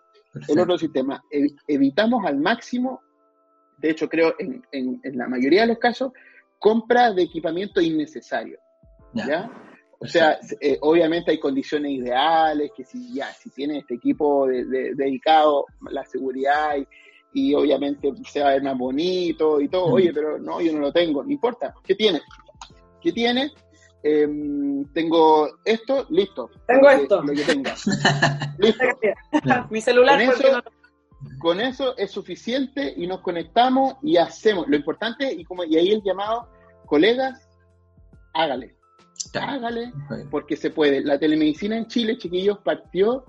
[0.48, 1.24] el otro sistema.
[1.68, 3.02] evitamos al máximo,
[3.84, 6.14] de hecho creo en, en, la mayoría de los casos,
[6.58, 8.58] compra de equipamiento innecesario.
[9.14, 9.52] ¿ya?
[10.00, 15.66] O sea, eh, obviamente hay condiciones ideales, que si ya, si tiene este equipo dedicado,
[15.92, 16.88] la seguridad y,
[17.34, 19.86] y obviamente se va a ver más bonito y todo.
[19.86, 21.74] Oye, pero no, yo no lo tengo, no importa.
[21.84, 22.22] ¿Qué tiene?
[23.02, 23.52] ¿Qué tiene?
[24.02, 26.50] Em, tengo esto, listo.
[26.68, 27.22] Tengo esto.
[27.22, 27.76] Lo que tenga.
[28.58, 28.86] listo.
[29.70, 30.26] Mi celular.
[30.26, 30.64] Con eso,
[31.40, 34.68] con eso es suficiente y nos conectamos y hacemos.
[34.68, 36.48] Lo importante, y, como, y ahí el llamado,
[36.86, 37.50] colegas,
[38.34, 38.76] hágale.
[39.34, 39.92] Hágale,
[40.30, 41.02] porque se puede.
[41.02, 43.26] La telemedicina en Chile, chiquillos, partió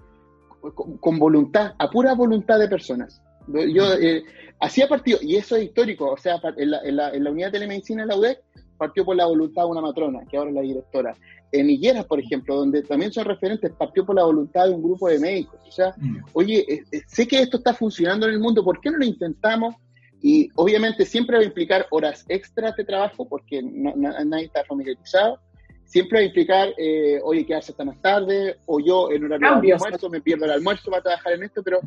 [1.00, 3.22] con voluntad, a pura voluntad de personas.
[3.46, 4.24] Yo eh,
[4.60, 8.02] hacía partido, y eso es histórico, o sea, en la, en la, unidad de telemedicina
[8.02, 8.42] de la UDEC
[8.76, 11.16] partió por la voluntad de una matrona, que ahora es la directora.
[11.52, 15.08] En Higueras, por ejemplo, donde también son referentes, partió por la voluntad de un grupo
[15.08, 15.60] de médicos.
[15.66, 16.16] O sea, mm.
[16.32, 19.04] oye, eh, eh, sé que esto está funcionando en el mundo, ¿por qué no lo
[19.04, 19.74] intentamos?
[20.20, 25.38] Y obviamente siempre va a implicar horas extras de trabajo porque nadie está familiarizado.
[25.84, 29.72] Siempre va a implicar, eh, oye, quedarse hasta más tarde, o yo en horario de
[29.72, 31.80] almuerzo, me pierdo el almuerzo para trabajar en esto, pero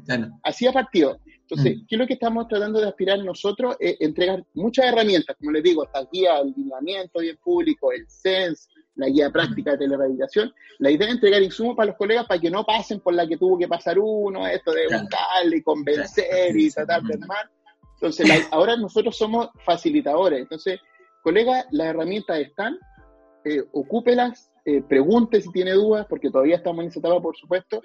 [0.43, 1.19] así ha partido.
[1.41, 1.85] Entonces, Mm.
[1.87, 3.75] ¿qué es lo que estamos tratando de aspirar nosotros?
[3.79, 8.67] Eh, entregar muchas herramientas, como les digo, esta guía, el lineamiento bien público, el SENS,
[8.95, 10.53] la guía práctica de telerehabilitación.
[10.79, 13.37] La idea es entregar insumos para los colegas para que no pasen por la que
[13.37, 15.03] tuvo que pasar uno, esto de Claro.
[15.03, 17.49] buscarle y convencer y tratar de armar.
[17.93, 20.39] Entonces, la- ahora nosotros somos facilitadores.
[20.41, 20.79] Entonces,
[21.23, 22.77] colegas, las herramientas están,
[23.47, 27.81] eh, ocúpelas, eh, pregunte si tiene dudas, porque todavía estamos en esa etapa, por supuesto.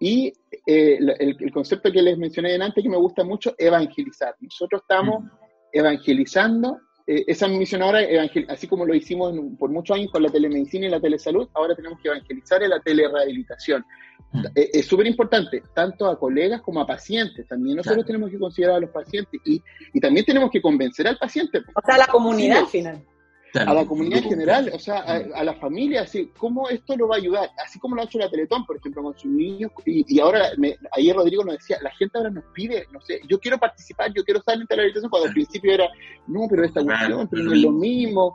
[0.00, 0.32] Y
[0.66, 4.34] eh, el, el concepto que les mencioné antes, que me gusta mucho, evangelizar.
[4.40, 5.24] Nosotros estamos
[5.72, 10.22] evangelizando, eh, esa misión ahora, evangel- así como lo hicimos en- por muchos años con
[10.22, 13.84] la telemedicina y la telesalud, ahora tenemos que evangelizar en la telerehabilitación.
[14.32, 14.44] Mm.
[14.54, 17.46] Eh, es súper importante, tanto a colegas como a pacientes.
[17.46, 18.06] También nosotros Claro.
[18.06, 19.62] tenemos que considerar a los pacientes y,
[19.92, 21.58] y también tenemos que convencer al paciente.
[21.58, 22.62] O sea, la comunidad Sí.
[22.62, 23.04] al final.
[23.54, 23.70] Claro.
[23.70, 27.06] a la comunidad en general, o sea, a, a la familia, así, ¿cómo esto lo
[27.06, 27.50] va a ayudar?
[27.64, 30.48] Así como lo ha hecho la Teletón, por ejemplo, con sus niños, y, y ahora,
[30.58, 34.12] me, ayer Rodrigo nos decía, la gente ahora nos pide, no sé, yo quiero participar,
[34.12, 35.88] yo quiero estar en telerehabilitación, cuando al principio era,
[36.26, 38.34] no, pero esta cuestión, pero no es lo mismo.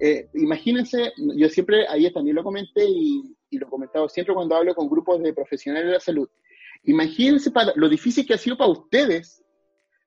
[0.00, 4.54] Eh, imagínense, yo siempre, ayer también lo comenté y, y lo he comentado siempre cuando
[4.54, 6.28] hablo con grupos de profesionales de la salud,
[6.84, 9.42] imagínense para, lo difícil que ha sido para ustedes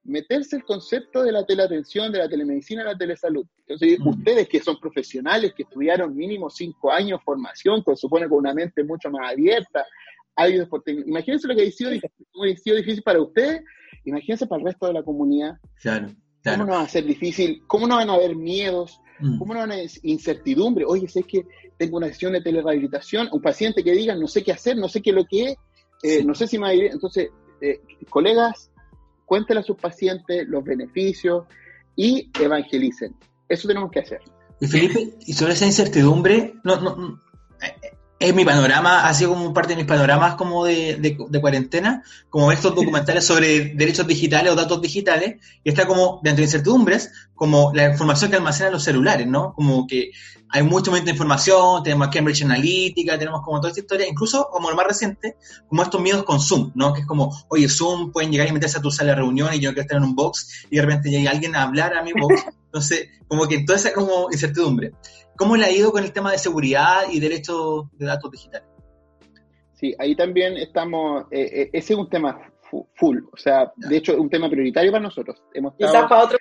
[0.04, 3.45] meterse el concepto de la teleatención, de la telemedicina, de la telesalud.
[3.68, 4.08] Entonces, Mm.
[4.08, 8.84] ustedes que son profesionales, que estudiaron mínimo cinco años formación, que supone con una mente
[8.84, 9.86] mucho más abierta,
[10.36, 13.62] ávidos por tec- imagínense lo que ha sido, ha sido difícil para ustedes,
[14.06, 15.58] imagínense para el resto de la comunidad.
[15.82, 16.66] Claro, ¿Cómo claro.
[16.66, 17.62] no va a ser difícil?
[17.68, 18.99] ¿Cómo no van a haber miedos?
[19.20, 19.38] Mm.
[19.38, 20.84] ¿Cómo no van a haber incertidumbre?
[20.88, 21.45] Oye, sé que
[21.78, 25.02] tengo una sesión de telerehabilitación, un paciente que diga, no sé qué hacer, no sé
[25.02, 25.52] qué es lo que es,
[26.02, 26.26] eh, Sí.
[26.26, 26.86] no sé si me va a ir.
[26.86, 27.30] Entonces,
[27.62, 27.80] eh,
[28.10, 28.70] colegas,
[29.32, 31.46] cuéntenle a sus pacientes los beneficios
[31.96, 33.16] y evangelicen.
[33.48, 34.20] Eso tenemos que hacer.
[34.60, 37.22] Y Felipe, y sobre esa incertidumbre, no, no,
[37.62, 41.40] eh, es mi panorama, ha sido como parte de mis panoramas como de, de- de
[41.40, 46.48] cuarentena, como estos documentales sobre derechos digitales o datos digitales, y está como, dentro de
[46.48, 49.54] incertidumbres, como la información que almacenan los celulares, ¿no?
[49.54, 50.12] Como que
[50.54, 54.70] hay mucho momento de información, tenemos Cambridge Analytica, tenemos como toda esta historia, incluso como
[54.70, 55.38] lo más reciente,
[55.68, 56.93] como estos miedos con Zoom, ¿no?
[56.93, 59.60] Que es como, oye, Zoom pueden llegar y meterse a tu sala de reunión y
[59.60, 62.04] yo no quiero estar en un box y de repente llega alguien a hablar a
[62.04, 62.45] mi box.
[62.66, 64.91] Entonces, como que toda esa como incertidumbre.
[65.38, 68.68] ¿Cómo le ha ido con el tema de seguridad y derechos de datos digitales?
[69.74, 72.39] Sí, ahí también estamos, eh, eh, ese es un tema
[72.70, 75.41] fu- full, o sea, de hecho es un tema prioritario para nosotros.
[75.54, 76.38] Hemos Quizás estado, para otro.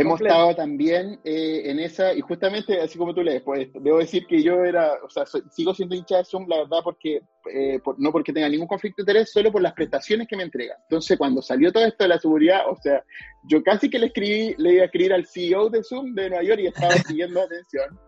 [0.00, 0.34] Hemos completo.
[0.34, 4.42] estado también eh, en esa, y justamente así como tú lees, pues debo decir que
[4.42, 7.20] yo era, o sea, soy- sigo siendo hincha de Zoom, la verdad, porque
[7.52, 10.42] eh, por- no porque tenga ningún conflicto de interés, solo por las prestaciones que me
[10.42, 10.76] entrega.
[10.82, 13.02] Entonces, cuando salió todo esto de la seguridad, o sea,
[13.48, 16.44] yo casi que le escribí, le iba a escribir al CEO de Zoom de Nueva
[16.44, 17.98] York y estaba siguiendo atención.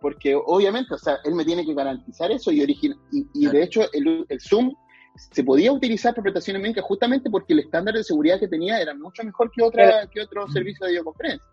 [0.00, 3.62] Porque obviamente, o sea, él me tiene que garantizar eso y, origina- y, y de
[3.62, 4.70] hecho el, el Zoom
[5.16, 9.22] se podía utilizar prestaciones médicas justamente porque el estándar de seguridad que tenía era mucho
[9.22, 10.52] mejor que, otra, que otro Mm.
[10.52, 11.48] servicio de videoconferencia.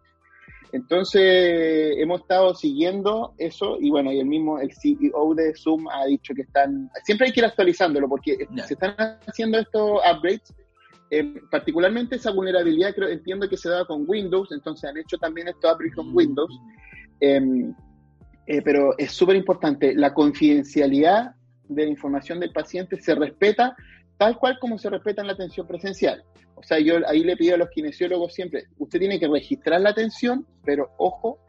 [0.73, 6.05] Entonces, hemos estado siguiendo eso y bueno, y el mismo, el CEO de Zoom ha
[6.05, 8.95] dicho que están, siempre hay que ir actualizándolo porque se están
[9.27, 10.53] haciendo estos upgrades,
[11.09, 15.49] eh, particularmente esa vulnerabilidad creo, entiendo que se da con Windows, entonces han hecho también
[15.49, 16.57] estos upgrades con Windows,
[17.19, 17.41] eh,
[18.47, 21.35] eh, pero es súper importante, la confidencialidad
[21.75, 23.75] de la información del paciente se respeta
[24.17, 26.23] tal cual como se respeta en la atención presencial.
[26.55, 29.89] O sea, yo ahí le pido a los kinesiólogos siempre, usted tiene que registrar la
[29.89, 31.39] atención, pero ojo,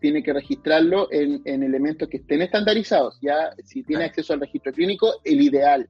[0.00, 3.18] tiene que registrarlo en, en elementos que estén estandarizados.
[3.20, 5.88] Ya, si tiene acceso al registro clínico, el ideal.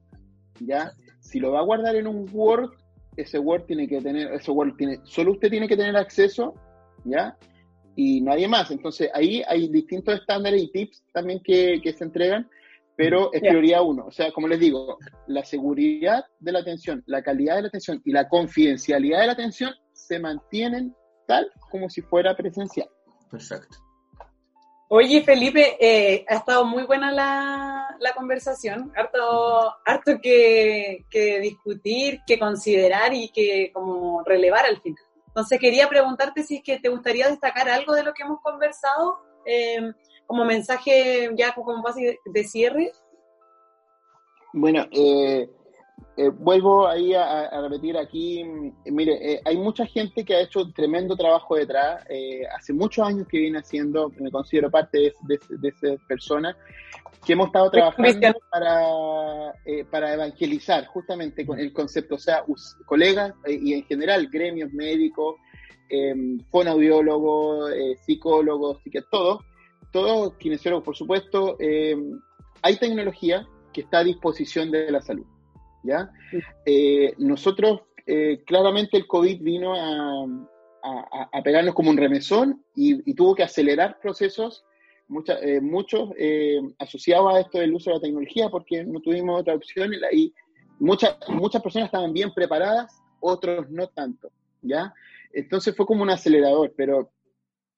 [0.59, 2.71] Ya, si lo va a guardar en un Word,
[3.15, 6.55] ese Word tiene que tener, ese Word tiene, solo usted tiene que tener acceso,
[7.03, 7.37] ya,
[7.95, 8.71] y nadie más.
[8.71, 12.49] Entonces ahí hay distintos estándares y tips también que, que se entregan,
[13.01, 14.05] pero es prioridad uno.
[14.05, 17.99] O sea, como les digo, la seguridad de la atención, la calidad de la atención
[18.05, 20.95] y la confidencialidad de la atención se mantienen
[21.27, 22.87] tal como si fuera presencial.
[23.31, 23.77] Perfecto.
[24.89, 32.19] Oye, Felipe, eh, ha estado muy buena la, la conversación, harto, harto que, que discutir,
[32.27, 35.03] que considerar y que como relevar al final.
[35.27, 39.21] Entonces quería preguntarte si es que te gustaría destacar algo de lo que hemos conversado
[39.45, 39.93] eh,
[40.31, 42.93] como mensaje ya como base de, cierre.
[44.53, 45.49] Bueno, eh,
[46.15, 50.39] eh, vuelvo ahí a, a repetir aquí, mm, mire, eh, hay mucha gente que ha
[50.39, 54.97] hecho un tremendo trabajo detrás, eh, hace muchos años que viene haciendo, me considero parte
[54.99, 56.55] de, de, de esas personas,
[57.25, 59.53] que hemos estado trabajando para,
[59.91, 65.35] para evangelizar justamente con el concepto, o sea, us- colegas y en general gremios médicos,
[66.49, 69.41] fonoaudiólogos, eh, psicólogos, y que todos,
[69.91, 71.95] todos kinesiólogos, por supuesto, eh,
[72.61, 75.25] hay tecnología que está a disposición de la salud.
[75.83, 76.11] ¿ya?
[76.65, 80.25] Eh, nosotros, eh, claramente el COVID vino a,
[81.31, 84.63] a, pegarnos como un remesón y, tuvo que acelerar procesos,
[85.61, 86.09] muchos
[86.79, 90.33] asociados a esto del uso de la tecnología, porque no tuvimos otra opción y,
[90.79, 94.31] muchas, muchas personas estaban bien preparadas, otros no tanto.
[94.61, 94.93] ¿ya?
[95.33, 97.11] Entonces fue como un acelerador, pero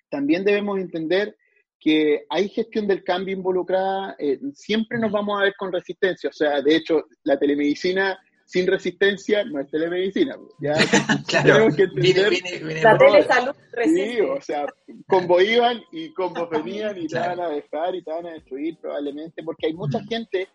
[0.10, 1.36] también debemos entender
[1.84, 6.30] que hay gestión del cambio involucrada, eh, siempre nos vamos a ver con resistencia.
[6.30, 10.38] O sea, de hecho, la telemedicina sin resistencia no es telemedicina.
[10.60, 10.74] ¿ya?
[11.28, 12.34] claro, que entender,
[12.82, 14.14] la telesalud resiste.
[14.14, 14.66] Sí, o sea,
[15.08, 18.78] combo iban y combo venían y te van a dejar y te van a destruir
[18.78, 20.08] probablemente, porque hay mucha mm.
[20.08, 20.48] gente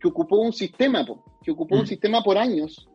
[0.00, 1.04] que ocupó un sistema,
[1.42, 1.86] que ocupó un mm.
[1.86, 2.88] sistema por años.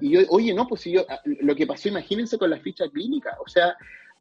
[0.00, 3.36] Y yo, oye, no, pues si yo, lo que pasó, imagínense con la ficha clínica,
[3.44, 3.76] o sea,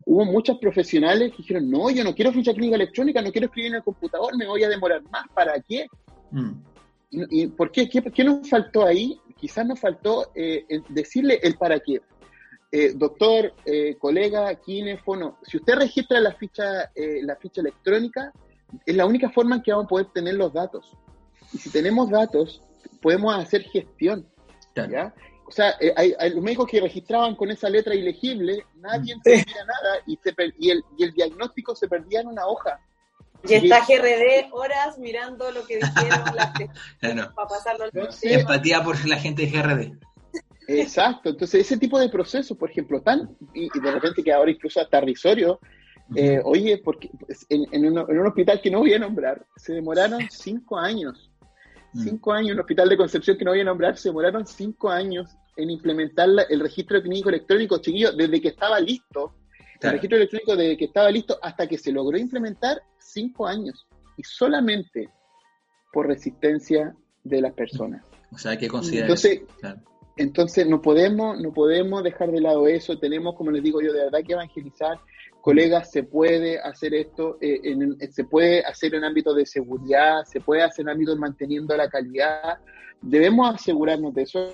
[0.06, 3.72] hubo muchos profesionales que dijeron, no, yo no quiero ficha clínica electrónica, no quiero escribir
[3.72, 5.88] en el computador, me voy a demorar más, ¿para qué?
[6.32, 6.52] Mm.
[7.10, 7.88] ¿Y, por qué?
[7.88, 8.24] qué?
[8.24, 9.20] nos faltó ahí?
[9.38, 12.02] Quizás nos faltó eh, decirle el para qué.
[12.72, 18.34] Eh, doctor, eh, colega, kinefono, si usted registra la ficha, la ficha electrónica,
[18.86, 20.92] es la única forma en que vamos a poder tener los datos.
[21.54, 22.62] Y si tenemos datos,
[23.02, 24.28] podemos hacer gestión.
[24.76, 25.14] ¿ya?
[25.48, 30.02] O sea, eh, hay, los médicos que registraban con esa letra ilegible, nadie entendía nada
[30.06, 32.82] y, se y, el, y el diagnóstico se perdía en una hoja.
[33.48, 36.52] Y está GRD horas mirando lo que dijeron las
[37.36, 39.98] para pasarlo al Empatía por la gente de GRD.
[40.68, 44.82] Exacto, entonces ese tipo de procesos, por ejemplo, tan, y, de repente que ahora incluso
[44.82, 45.62] hasta risorio,
[46.14, 47.10] eh, oye, porque
[47.48, 51.32] en, en, un, en, un, hospital que no voy a nombrar, se demoraron cinco años.
[51.96, 55.36] Cinco años, un hospital de Concepción que no voy a nombrar, se demoraron cinco años
[55.56, 59.34] en implementar el registro clínico electrónico, chiquillo, desde que estaba listo,
[59.82, 63.88] el registro electrónico desde que estaba listo hasta que se logró implementar, cinco años.
[64.18, 65.10] Y solamente
[65.92, 68.04] por resistencia de las personas.
[68.32, 69.10] O sea, hay que considerar.
[69.10, 69.42] Entonces,
[70.18, 72.98] entonces no podemos, no podemos dejar de lado eso.
[72.98, 75.00] Tenemos, como les digo yo, de verdad que evangelizar
[75.48, 80.42] colegas, se puede hacer esto, eh, en, se puede hacer en ámbito de seguridad, se
[80.42, 82.58] puede hacer en ámbito de manteniendo la calidad.
[83.02, 84.54] Debemos asegurarnos de eso,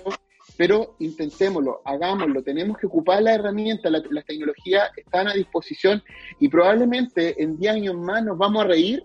[0.56, 2.44] pero intentémoslo, hagámoslo.
[2.44, 6.00] Tenemos que ocupar la herramienta, las la tecnologías están a disposición
[6.38, 9.02] y probablemente en 10 años más nos vamos a reír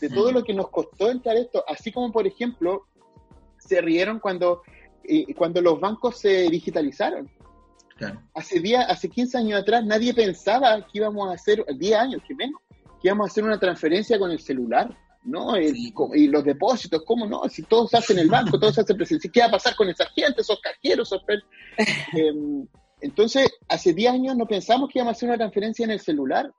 [0.00, 2.86] de todo lo que nos costó entrar esto, así como por ejemplo
[3.58, 4.62] se rieron cuando,
[5.02, 7.28] eh, cuando los bancos se digitalizaron.
[8.34, 12.34] Hace, día, hace 15 años atrás nadie pensaba que íbamos a hacer, 10 años que
[12.34, 12.60] menos,
[13.00, 15.56] que íbamos a hacer una transferencia con el celular, ¿no?
[15.58, 17.48] y los depósitos, ¿cómo no?
[17.48, 19.74] Si todo se hace en el banco, todo se hace presencial, ¿qué va a pasar
[19.74, 21.12] con esa gente, esos cajeros?
[21.12, 21.22] Esos
[22.12, 22.66] em,
[23.00, 26.50] entonces, hace 10 años no pensamos que íbamos a hacer una transferencia en el celular.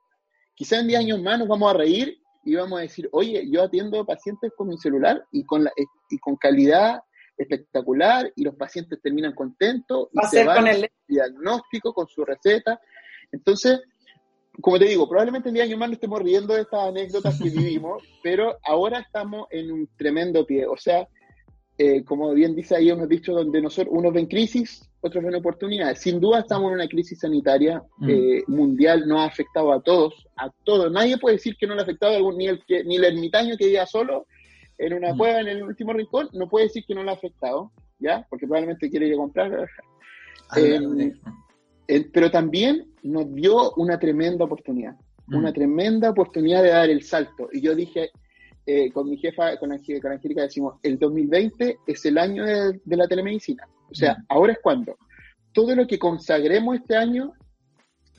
[0.54, 3.64] Quizá en 10 años más nos vamos a reír y vamos a decir, oye, yo
[3.64, 5.72] atiendo pacientes con mi celular y con, la,
[6.08, 7.00] y con calidad
[7.36, 12.80] espectacular y los pacientes terminan contentos y se van con el diagnóstico, con su receta.
[13.32, 13.80] Entonces,
[14.60, 17.50] como te digo, probablemente en 10 años más no estemos riendo de estas anécdotas que
[17.50, 20.66] vivimos, pero ahora estamos en un tremendo pie.
[20.66, 21.06] O sea,
[21.78, 26.00] eh, como bien dice ahí, hemos dicho, donde nosotros, unos ven crisis, otros ven oportunidades.
[26.00, 28.10] Sin duda estamos en una crisis sanitaria mm.
[28.10, 30.90] eh, mundial, nos ha afectado a todos, a todos.
[30.90, 33.86] Nadie puede decir que no le ha afectado ni el, ni el ermitaño que vive
[33.86, 34.26] solo,
[34.78, 35.18] en una mm.
[35.18, 38.26] cueva en el último rincón, no puede decir que no le ha afectado, ¿ya?
[38.28, 39.68] Porque probablemente quiere ir a comprar.
[40.48, 41.18] Ah, em,
[42.12, 44.94] pero también nos dio una tremenda oportunidad,
[45.26, 45.34] mm.
[45.34, 47.48] una tremenda oportunidad de dar el salto.
[47.52, 48.10] Y yo dije,
[48.64, 53.08] eh, con mi jefa, con, con Angélica, decimos, el 2020 es el año de, la
[53.08, 53.66] telemedicina.
[53.90, 54.24] O sea, mm.
[54.28, 54.96] ahora es cuando
[55.52, 57.32] todo lo que consagremos este año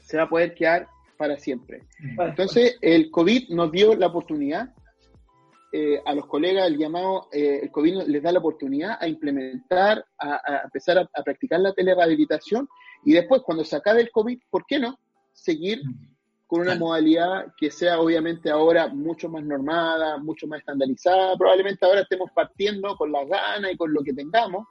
[0.02, 0.88] se va a poder quedar
[1.18, 1.84] para siempre.
[2.20, 4.74] Entonces, el COVID nos dio la oportunidad
[5.72, 10.06] eh, a los colegas el llamado, eh, el COVID les da la oportunidad a implementar,
[10.18, 12.70] a, empezar a, practicar la telerehabilitación
[13.04, 14.98] y después cuando se acabe el COVID, ¿por qué no?
[15.34, 15.82] Seguir
[16.48, 21.38] con una modalidad que sea obviamente ahora mucho más normada, mucho más estandarizada.
[21.38, 24.66] Probablemente ahora estemos partiendo con las ganas y con lo que tengamos,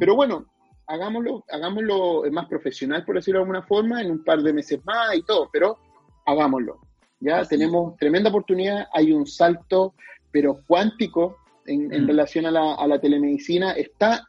[0.00, 0.46] pero bueno,
[0.88, 5.14] hagámoslo, hagámoslo más profesional, por decirlo de alguna forma, en un par de meses más
[5.14, 5.78] y todo, pero
[6.26, 6.80] hagámoslo.
[7.20, 9.94] Ya tenemos tremenda oportunidad, hay un salto
[10.30, 12.06] pero cuántico en, mm.
[12.06, 14.28] relación a la, a la, telemedicina está,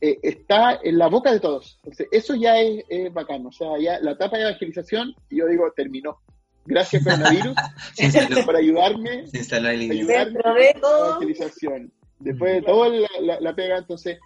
[0.00, 1.78] eh, está en la boca de todos.
[1.78, 3.48] Entonces, eso ya es, es, bacano.
[3.48, 6.18] O sea, ya la etapa de evangelización, yo digo, terminó.
[6.66, 7.54] Gracias, coronavirus,
[8.46, 9.26] por ayudarme.
[9.26, 11.92] Se ayudarme la evangelización.
[12.18, 12.92] Después de todo
[13.22, 14.18] la, la, pega, entonces,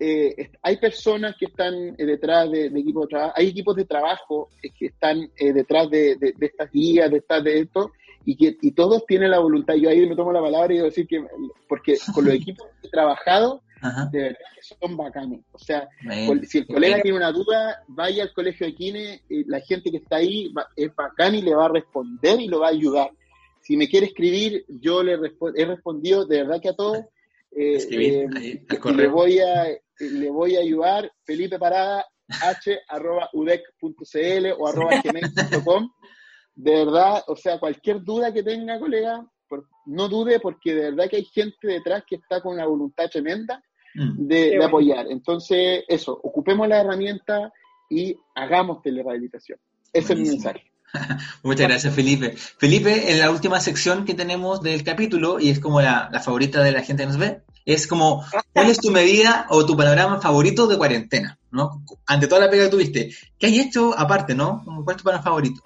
[0.00, 4.50] eh, hay personas que están eh, detrás de, equipos de trabajo, hay equipos de trabajo
[4.60, 7.92] que están detrás de, de, estas guías, de, de esto,
[8.26, 9.74] y que y todos tienen la voluntad.
[9.74, 11.24] Yo ahí me tomo la palabra y digo decir que,
[11.68, 13.62] porque con los equipos que he trabajado,
[14.10, 15.40] de verdad que son bacanes.
[15.52, 15.88] O sea,
[16.42, 20.16] si el colega tiene una duda, vaya al colegio de Kine, la gente que está
[20.16, 23.10] ahí es bacán y le va a responder y lo va a ayudar.
[23.60, 26.98] Si me quiere escribir, yo le he respondido de verdad que a todos.
[27.52, 28.60] Eh, eh,
[28.92, 29.66] le voy a
[29.98, 35.90] le voy a ayudar Felipe Parada h arroba udec.cl o arroba gmail.com
[36.56, 39.24] de verdad, o sea, cualquier duda que tenga, colega,
[39.84, 43.62] no dude porque de verdad que hay gente detrás que está con una voluntad tremenda
[43.94, 44.26] mm.
[44.26, 45.06] de, apoyar.
[45.08, 47.52] Entonces, eso, ocupemos la herramienta
[47.88, 49.58] y hagamos telerehabilitación.
[49.92, 50.72] Ese es mi mensaje.
[51.42, 52.34] Muchas gracias, Felipe.
[52.36, 56.72] Felipe, en la última sección que tenemos del capítulo, y es como la, favorita de
[56.72, 60.66] la gente que nos ve, es como, ¿cuál es tu medida o tu panorama favorito
[60.66, 61.38] de cuarentena?
[61.50, 61.84] ¿no?
[62.06, 64.62] Ante toda la pega que tuviste, ¿qué hay hecho aparte, no?
[64.64, 65.62] ¿Cuál es tu panorama favorito?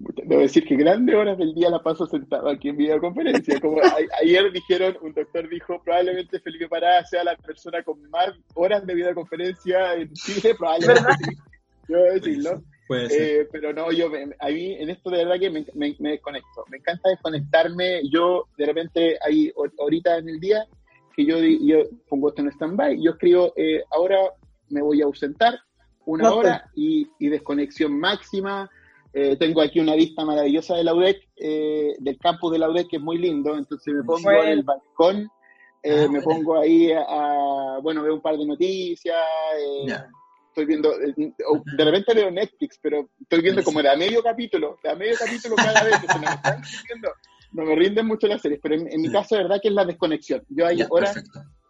[0.00, 3.60] Debo decir que grandes horas del día la paso sentado aquí en videoconferencia.
[3.60, 3.80] Como
[4.22, 8.94] ayer dijeron, un doctor dijo, probablemente Felipe Parada sea la persona con más horas de
[8.94, 11.36] videoconferencia en Chile, probablemente.
[11.86, 12.62] Yo decirlo.
[12.92, 16.64] Eh, pero no, yo, a mí en esto de verdad que me, me, desconecto.
[16.70, 18.00] Me encanta desconectarme.
[18.10, 20.66] Yo, de repente, hay ahorita en el día
[21.14, 24.16] que yo, yo pongo esto en stand-by, yo escribo, eh, ahora
[24.70, 25.60] me voy a ausentar
[26.06, 28.70] una hora y, y desconexión máxima
[29.12, 32.88] eh, tengo aquí una vista maravillosa de la UDEC, eh, del campus de la UDEC,
[32.88, 35.30] que es muy lindo, entonces me pongo en el balcón,
[35.82, 39.16] eh, ah, me pongo ahí a, bueno, veo un par de noticias,
[40.48, 44.90] estoy viendo, de repente veo Netflix, pero estoy viendo como de a medio capítulo, de
[44.90, 46.62] a medio capítulo cada vez, que me están
[47.52, 49.84] no me rinden mucho las series, pero en, mi caso, de verdad que es la
[49.84, 50.44] desconexión.
[50.48, 51.12] Yo ahí ahora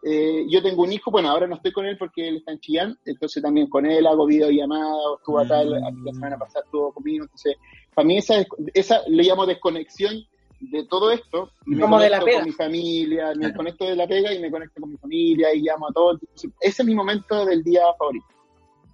[0.03, 2.61] eh, yo tengo un hijo, bueno, ahora no estoy con él porque él está en
[2.61, 7.25] Chillán, entonces también con él hago videollamadas, estuvo acá la, la semana pasada, estuvo conmigo,
[7.25, 7.57] entonces
[7.95, 10.15] para mí esa, esa le llamo desconexión
[10.61, 14.51] de todo esto, me conecto con mi familia, me conecto de la pega y me
[14.51, 16.19] conecto con mi familia y llamo a todos,
[16.61, 18.27] ese es mi momento del día favorito.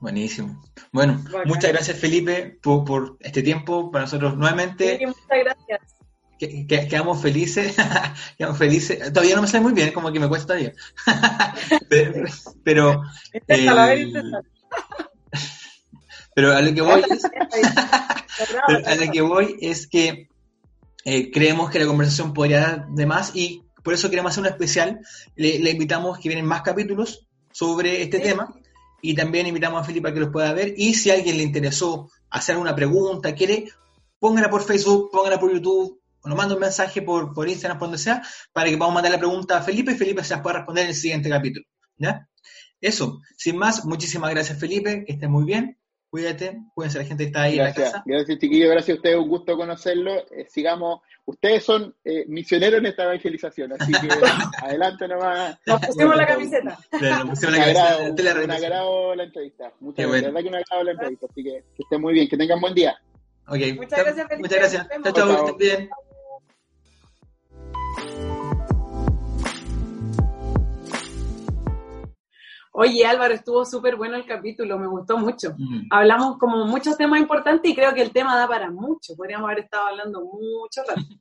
[0.00, 0.60] Buenísimo.
[0.92, 4.98] Bueno, muchas gracias Felipe por, por, este tiempo para nosotros nuevamente.
[4.98, 5.95] Sí, muchas gracias
[6.38, 7.74] que, quedamos felices,
[8.38, 9.12] quedamos felices.
[9.12, 10.72] Todavía no me sale muy bien, como que me cuesta todavía.
[12.64, 13.02] pero,
[16.34, 20.28] pero, a lo que voy es, a lo que voy es que
[21.04, 24.48] eh, creemos que la conversación podría dar de más y por eso queremos hacer un
[24.48, 25.00] especial.
[25.36, 28.54] Le, le invitamos que vienen más capítulos sobre este tema
[29.00, 31.42] y también invitamos a Felipe a que los pueda ver y si a alguien le
[31.44, 33.68] interesó hacer una pregunta, quiere,
[34.18, 37.98] póngala por Facebook, póngala por YouTube, nos manda un mensaje por, por Instagram, por donde
[37.98, 38.22] sea,
[38.52, 40.90] para que podamos mandar la pregunta a Felipe y Felipe se las pueda responder en
[40.90, 41.66] el siguiente capítulo.
[41.96, 42.28] ¿Ya?
[42.80, 45.78] Eso, sin más, muchísimas gracias Felipe, que estés muy bien,
[46.10, 48.02] cuídate, cuídense la gente que está ahí gracias, en la casa.
[48.06, 52.86] Gracias chiquillos, gracias a ustedes, un gusto conocerlo, eh, sigamos, ustedes son eh, misioneros en
[52.86, 54.08] esta evangelización, así que
[54.62, 55.58] adelante nomás.
[55.66, 56.78] Nos pusimos la camiseta.
[56.92, 58.42] Nos pusimos la camiseta.
[58.44, 61.82] Un agrado la entrevista, muchas gracias, verdad que un agrado la entrevista, así que que
[61.82, 62.96] estén muy bien, que tengan buen día.
[63.48, 63.74] Okay.
[63.74, 64.48] Muchas gracias, Felipe.
[64.48, 64.88] Muchas gracias.
[65.04, 65.90] Chao, chao, estén bien.
[72.78, 75.56] Oye, Álvaro, estuvo súper bueno el capítulo, me gustó mucho.
[75.90, 79.16] Hablamos como muchos temas importantes y creo que el tema da para mucho.
[79.16, 81.00] Podríamos haber estado hablando mucho rato.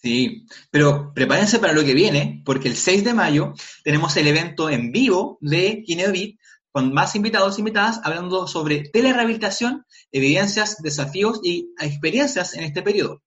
[0.00, 4.70] Sí, pero prepárense para lo que viene, porque el 6 de mayo tenemos el evento
[4.70, 6.38] en vivo de Kinebit
[6.70, 13.22] con más invitados e invitadas hablando sobre telerehabilitación, evidencias, desafíos y experiencias en este periodo.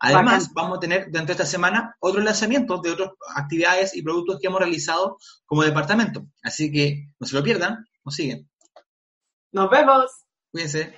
[0.00, 4.38] Además, vamos a tener dentro de esta semana otros lanzamientos de otras actividades y productos
[4.40, 6.26] que hemos realizado como departamento.
[6.42, 8.48] Así que no se lo pierdan, nos siguen.
[9.52, 10.06] Nos vemos.
[10.50, 10.94] Cuídense.